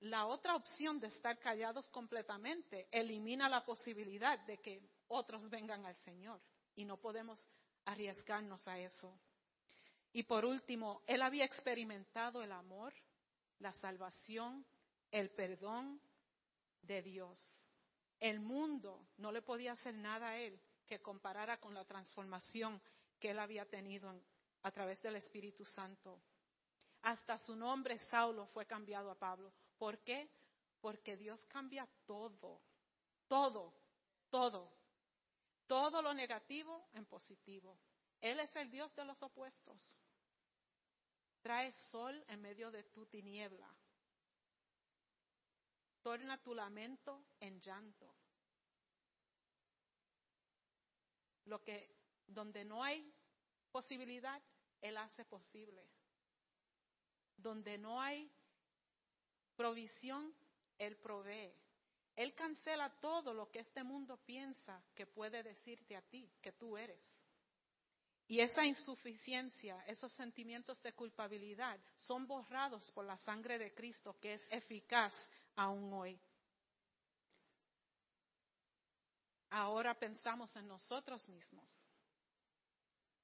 [0.00, 5.96] la otra opción de estar callados completamente elimina la posibilidad de que otros vengan al
[5.96, 6.40] Señor
[6.76, 7.48] y no podemos
[7.84, 9.18] arriesgarnos a eso.
[10.12, 12.94] Y por último, él había experimentado el amor,
[13.58, 14.64] la salvación,
[15.10, 16.00] el perdón
[16.82, 17.38] de Dios.
[18.20, 22.80] el mundo no le podía hacer nada a él que comparara con la transformación
[23.20, 24.12] que él había tenido
[24.62, 26.20] a través del Espíritu Santo.
[27.02, 29.52] Hasta su nombre, Saulo, fue cambiado a Pablo.
[29.76, 30.28] ¿Por qué?
[30.80, 32.60] Porque Dios cambia todo,
[33.28, 33.74] todo,
[34.30, 34.72] todo.
[35.66, 37.78] Todo lo negativo en positivo.
[38.20, 39.98] Él es el Dios de los opuestos.
[41.48, 43.74] Trae sol en medio de tu tiniebla.
[46.02, 48.14] Torna tu lamento en llanto.
[51.46, 51.88] Lo que
[52.26, 53.10] donde no hay
[53.72, 54.42] posibilidad,
[54.82, 55.88] él hace posible.
[57.38, 58.30] Donde no hay
[59.56, 60.34] provisión,
[60.76, 61.50] él provee.
[62.14, 66.76] Él cancela todo lo que este mundo piensa que puede decirte a ti, que tú
[66.76, 67.17] eres.
[68.28, 74.34] Y esa insuficiencia, esos sentimientos de culpabilidad son borrados por la sangre de Cristo que
[74.34, 75.14] es eficaz
[75.56, 76.20] aún hoy.
[79.48, 81.70] Ahora pensamos en nosotros mismos,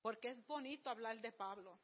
[0.00, 1.78] porque es bonito hablar de Pablo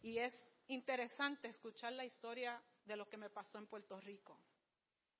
[0.00, 0.34] y es
[0.68, 4.40] interesante escuchar la historia de lo que me pasó en Puerto Rico.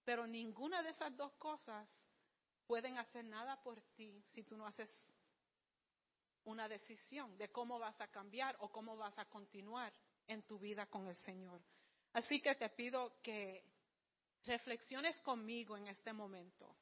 [0.07, 1.87] Pero ninguna de esas dos cosas
[2.67, 4.91] pueden hacer nada por ti si tú no haces
[6.45, 9.93] una decisión de cómo vas a cambiar o cómo vas a continuar
[10.27, 11.61] en tu vida con el Señor.
[12.13, 13.65] Así que te pido que
[14.45, 16.77] reflexiones conmigo en este momento,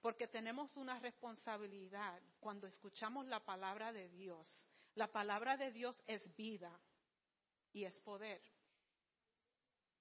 [0.00, 4.66] porque tenemos una responsabilidad cuando escuchamos la palabra de Dios.
[4.94, 6.76] La palabra de Dios es vida
[7.72, 8.42] y es poder.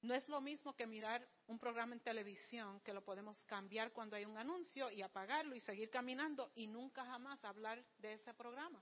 [0.02, 4.16] No es lo mismo que mirar un programa en televisión que lo podemos cambiar cuando
[4.16, 8.82] hay un anuncio y apagarlo y seguir caminando y nunca jamás hablar de ese programa.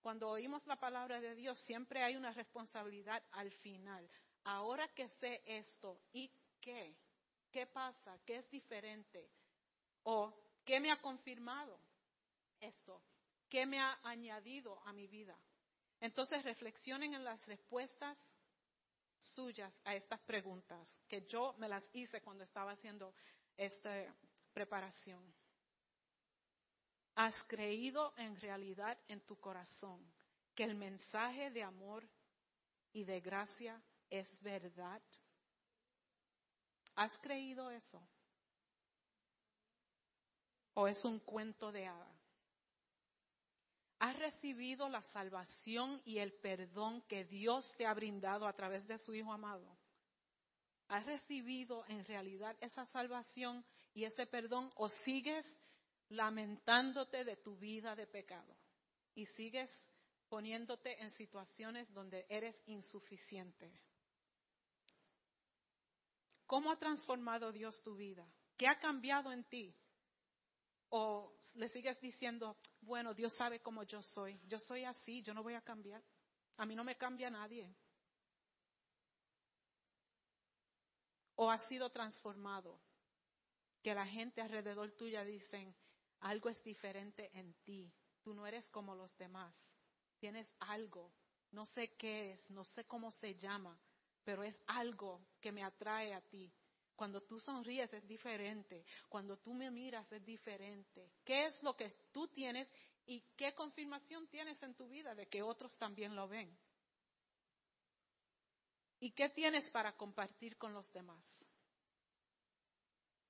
[0.00, 4.08] Cuando oímos la palabra de Dios siempre hay una responsabilidad al final.
[4.44, 6.30] Ahora que sé esto, ¿y
[6.60, 6.96] qué?
[7.52, 8.18] ¿Qué pasa?
[8.24, 9.30] ¿Qué es diferente?
[10.02, 10.34] ¿O
[10.64, 11.78] qué me ha confirmado
[12.60, 13.02] esto?
[13.48, 15.38] ¿Qué me ha añadido a mi vida?
[16.00, 18.18] Entonces reflexionen en las respuestas
[19.36, 23.14] suyas a estas preguntas, que yo me las hice cuando estaba haciendo
[23.56, 23.92] esta
[24.52, 25.22] preparación.
[27.14, 30.00] ¿Has creído en realidad en tu corazón
[30.54, 32.08] que el mensaje de amor
[32.92, 33.80] y de gracia
[34.10, 35.02] es verdad?
[36.94, 38.00] ¿Has creído eso?
[40.74, 42.15] ¿O es un cuento de hadas?
[43.98, 48.98] ¿Has recibido la salvación y el perdón que Dios te ha brindado a través de
[48.98, 49.76] su Hijo amado?
[50.88, 55.44] ¿Has recibido en realidad esa salvación y ese perdón o sigues
[56.10, 58.54] lamentándote de tu vida de pecado
[59.14, 59.70] y sigues
[60.28, 63.72] poniéndote en situaciones donde eres insuficiente?
[66.46, 68.24] ¿Cómo ha transformado Dios tu vida?
[68.56, 69.74] ¿Qué ha cambiado en ti?
[70.90, 75.42] ¿O le sigues diciendo, bueno, Dios sabe cómo yo soy, yo soy así, yo no
[75.42, 76.02] voy a cambiar,
[76.56, 77.74] a mí no me cambia nadie.
[81.34, 82.80] O has sido transformado,
[83.82, 85.74] que la gente alrededor tuya dicen,
[86.20, 89.54] algo es diferente en ti, tú no eres como los demás,
[90.18, 91.12] tienes algo,
[91.50, 93.78] no sé qué es, no sé cómo se llama,
[94.24, 96.52] pero es algo que me atrae a ti.
[96.96, 98.84] Cuando tú sonríes es diferente.
[99.08, 101.12] Cuando tú me miras es diferente.
[101.24, 102.68] ¿Qué es lo que tú tienes
[103.04, 106.58] y qué confirmación tienes en tu vida de que otros también lo ven?
[108.98, 111.22] ¿Y qué tienes para compartir con los demás?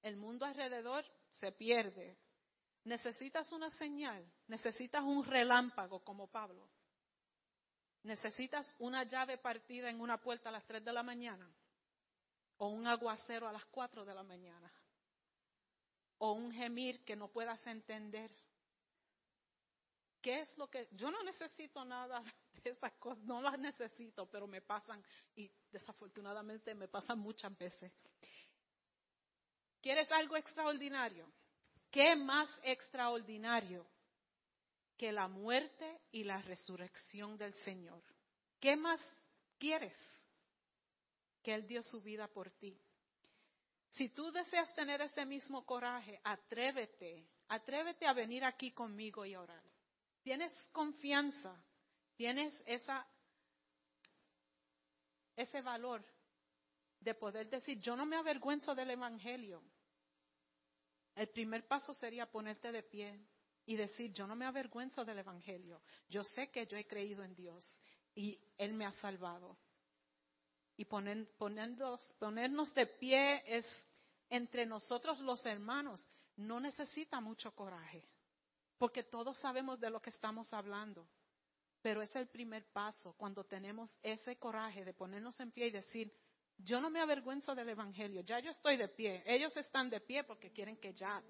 [0.00, 1.04] El mundo alrededor
[1.40, 2.16] se pierde.
[2.84, 6.70] Necesitas una señal, necesitas un relámpago como Pablo.
[8.04, 11.52] Necesitas una llave partida en una puerta a las 3 de la mañana
[12.58, 14.72] o un aguacero a las 4 de la mañana,
[16.18, 18.30] o un gemir que no puedas entender.
[20.22, 22.22] ¿Qué es lo que yo no necesito nada
[22.64, 25.02] de esas cosas, no las necesito, pero me pasan
[25.34, 27.92] y desafortunadamente me pasan muchas veces.
[29.80, 31.30] ¿Quieres algo extraordinario?
[31.90, 33.86] ¿Qué más extraordinario
[34.96, 38.02] que la muerte y la resurrección del Señor?
[38.58, 39.00] ¿Qué más
[39.58, 39.96] quieres?
[41.46, 42.76] Que Él dio su vida por ti.
[43.90, 49.62] Si tú deseas tener ese mismo coraje, atrévete, atrévete a venir aquí conmigo y orar.
[50.24, 51.54] Tienes confianza,
[52.16, 53.06] tienes esa,
[55.36, 56.04] ese valor
[56.98, 59.62] de poder decir, yo no me avergüenzo del Evangelio.
[61.14, 63.24] El primer paso sería ponerte de pie
[63.66, 65.80] y decir, yo no me avergüenzo del Evangelio.
[66.08, 67.72] Yo sé que yo he creído en Dios
[68.16, 69.56] y Él me ha salvado
[70.76, 73.66] y ponernos, ponernos de pie es
[74.28, 76.06] entre nosotros los hermanos
[76.36, 78.06] no necesita mucho coraje,
[78.78, 81.08] porque todos sabemos de lo que estamos hablando.
[81.82, 86.12] Pero es el primer paso cuando tenemos ese coraje de ponernos en pie y decir,
[86.58, 89.22] yo no me avergüenzo del Evangelio, ya yo estoy de pie.
[89.24, 91.22] Ellos están de pie porque quieren que ya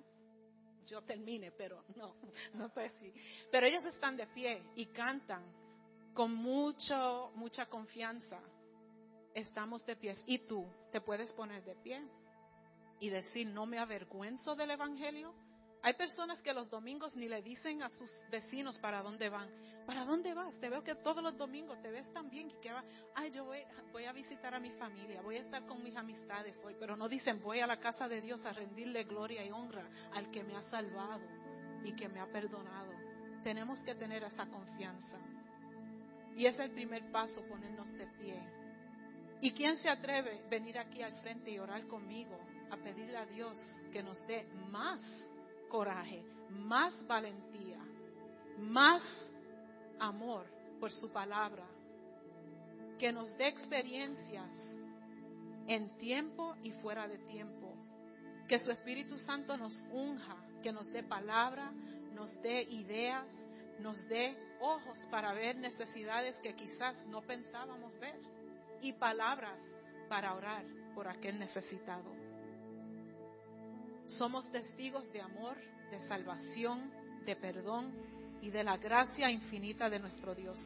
[0.86, 2.16] yo termine, pero no,
[2.54, 3.12] no estoy así.
[3.50, 5.44] Pero ellos están de pie y cantan
[6.14, 8.40] con mucho, mucha confianza.
[9.36, 10.14] Estamos de pie.
[10.24, 12.02] Y tú te puedes poner de pie
[13.00, 15.34] y decir, no me avergüenzo del Evangelio.
[15.82, 19.50] Hay personas que los domingos ni le dicen a sus vecinos para dónde van.
[19.84, 20.58] ¿Para dónde vas?
[20.58, 22.82] Te veo que todos los domingos te ves tan bien que va,
[23.14, 23.58] ay, yo voy,
[23.92, 27.06] voy, a visitar a mi familia, voy a estar con mis amistades hoy, pero no
[27.06, 30.56] dicen voy a la casa de Dios a rendirle gloria y honra al que me
[30.56, 31.20] ha salvado
[31.84, 32.90] y que me ha perdonado.
[33.44, 35.18] Tenemos que tener esa confianza.
[36.34, 38.65] Y es el primer paso, ponernos de pie.
[39.40, 42.38] ¿Y quién se atreve a venir aquí al frente y orar conmigo,
[42.70, 43.58] a pedirle a Dios
[43.92, 45.02] que nos dé más
[45.68, 47.78] coraje, más valentía,
[48.58, 49.02] más
[49.98, 50.46] amor
[50.80, 51.66] por su palabra,
[52.98, 54.50] que nos dé experiencias
[55.66, 57.74] en tiempo y fuera de tiempo,
[58.48, 61.72] que su Espíritu Santo nos unja, que nos dé palabra,
[62.14, 63.26] nos dé ideas,
[63.80, 68.18] nos dé ojos para ver necesidades que quizás no pensábamos ver
[68.82, 69.60] y palabras
[70.08, 70.64] para orar
[70.94, 72.14] por aquel necesitado.
[74.06, 75.56] Somos testigos de amor,
[75.90, 76.90] de salvación,
[77.24, 77.92] de perdón
[78.40, 80.58] y de la gracia infinita de nuestro Dios.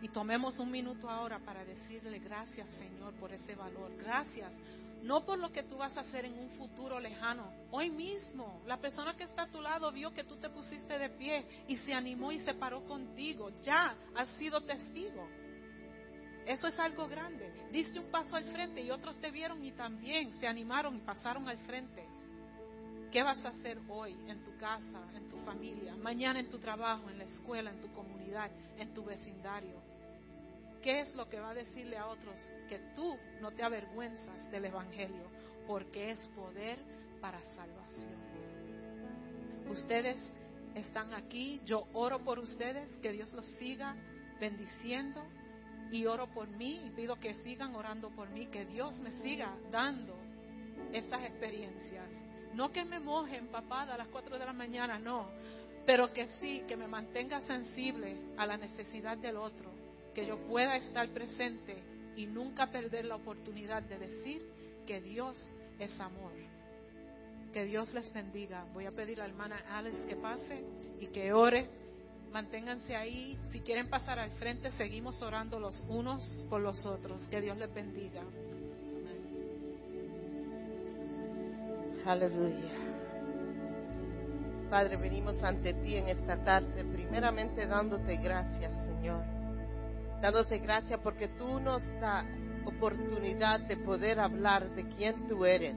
[0.00, 3.96] Y tomemos un minuto ahora para decirle gracias Señor por ese valor.
[3.96, 4.54] Gracias.
[5.02, 7.52] No por lo que tú vas a hacer en un futuro lejano.
[7.70, 11.08] Hoy mismo, la persona que está a tu lado vio que tú te pusiste de
[11.10, 13.50] pie y se animó y se paró contigo.
[13.62, 15.28] Ya has sido testigo.
[16.48, 17.52] Eso es algo grande.
[17.70, 21.46] Diste un paso al frente y otros te vieron y también se animaron y pasaron
[21.46, 22.06] al frente.
[23.12, 27.10] ¿Qué vas a hacer hoy en tu casa, en tu familia, mañana en tu trabajo,
[27.10, 29.78] en la escuela, en tu comunidad, en tu vecindario?
[30.82, 32.40] ¿Qué es lo que va a decirle a otros?
[32.66, 35.30] Que tú no te avergüenzas del Evangelio,
[35.66, 36.78] porque es poder
[37.20, 38.16] para salvación.
[39.68, 40.16] Ustedes
[40.74, 43.94] están aquí, yo oro por ustedes, que Dios los siga
[44.40, 45.22] bendiciendo
[45.90, 49.54] y oro por mí y pido que sigan orando por mí, que Dios me siga
[49.70, 50.14] dando
[50.92, 52.08] estas experiencias
[52.54, 55.26] no que me moje empapada a las 4 de la mañana, no.
[55.86, 59.70] Pero que sí, que me mantenga sensible a la necesidad del otro.
[60.14, 61.76] Que yo pueda estar presente
[62.16, 64.42] y nunca perder la oportunidad de decir
[64.86, 65.40] que Dios
[65.78, 66.32] es amor.
[67.52, 68.64] Que Dios les bendiga.
[68.74, 70.64] Voy a pedir a la hermana Alex que pase
[71.00, 71.68] y que ore.
[72.32, 73.38] Manténganse ahí.
[73.50, 77.26] Si quieren pasar al frente, seguimos orando los unos por los otros.
[77.28, 78.22] Que Dios les bendiga.
[82.04, 82.88] Aleluya.
[84.70, 89.22] Padre, venimos ante ti en esta tarde, primeramente dándote gracias, Señor.
[90.20, 92.24] Dándote gracias porque tú nos da
[92.66, 95.74] oportunidad de poder hablar de quién tú eres.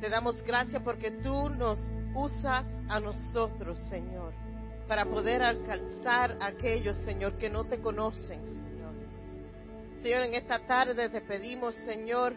[0.00, 1.78] Te damos gracias porque tú nos
[2.14, 4.32] usas a nosotros, Señor,
[4.92, 8.92] para poder alcanzar a aquellos, Señor, que no te conocen, Señor.
[10.02, 12.36] Señor, en esta tarde te pedimos, Señor,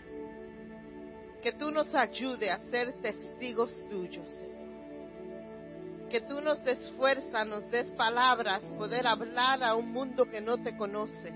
[1.43, 6.09] que tú nos ayude a ser testigos tuyos, Señor.
[6.09, 10.57] Que tú nos des fuerza, nos des palabras, poder hablar a un mundo que no
[10.57, 11.33] te conoce.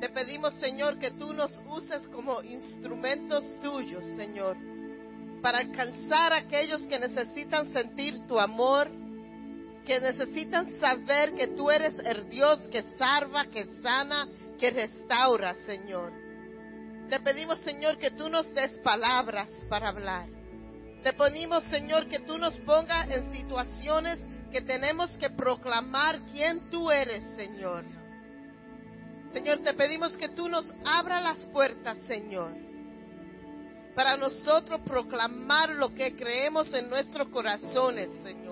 [0.00, 4.56] Te pedimos, Señor, que tú nos uses como instrumentos tuyos, Señor,
[5.40, 8.90] para alcanzar a aquellos que necesitan sentir tu amor,
[9.84, 14.28] que necesitan saber que tú eres el Dios que salva, que sana,
[14.58, 16.12] que restaura, Señor.
[17.08, 20.26] Te pedimos, Señor, que tú nos des palabras para hablar.
[21.02, 24.18] Te pedimos, Señor, que tú nos pongas en situaciones
[24.50, 27.84] que tenemos que proclamar quién tú eres, Señor.
[29.34, 32.52] Señor, te pedimos que tú nos abra las puertas, Señor,
[33.94, 38.43] para nosotros proclamar lo que creemos en nuestros corazones, Señor.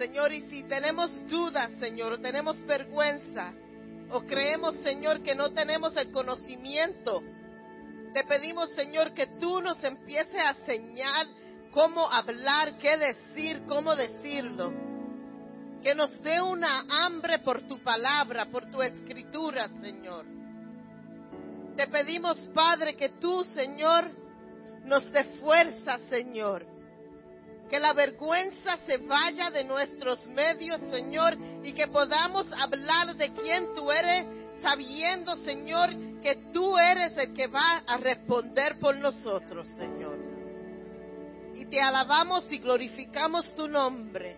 [0.00, 3.52] Señor, y si tenemos dudas, Señor, o tenemos vergüenza,
[4.10, 7.22] o creemos, Señor, que no tenemos el conocimiento,
[8.14, 11.26] te pedimos, Señor, que tú nos empieces a enseñar
[11.70, 14.72] cómo hablar, qué decir, cómo decirlo.
[15.82, 20.24] Que nos dé una hambre por tu palabra, por tu escritura, Señor.
[21.76, 24.10] Te pedimos, Padre, que tú, Señor,
[24.82, 26.69] nos dé fuerza, Señor
[27.70, 33.74] que la vergüenza se vaya de nuestros medios, Señor, y que podamos hablar de quién
[33.76, 34.26] tú eres,
[34.60, 35.90] sabiendo, Señor,
[36.20, 40.18] que tú eres el que va a responder por nosotros, Señor.
[41.54, 44.36] Y te alabamos y glorificamos tu nombre.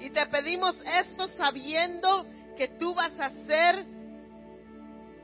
[0.00, 3.84] Y te pedimos esto sabiendo que tú vas a hacer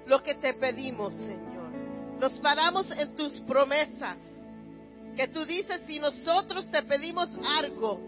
[0.06, 1.72] lo que te pedimos, Señor.
[2.20, 4.16] Nos paramos en tus promesas.
[5.16, 8.00] Que tú dices, si nosotros te pedimos algo,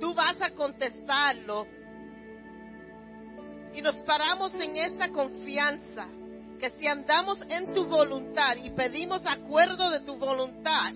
[0.00, 1.66] tú vas a contestarlo.
[3.74, 6.06] Y nos paramos en esa confianza,
[6.58, 10.92] que si andamos en tu voluntad y pedimos acuerdo de tu voluntad,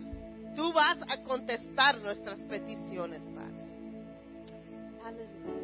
[0.55, 3.64] tú vas a contestar nuestras peticiones, Padre.
[5.05, 5.64] Aleluya.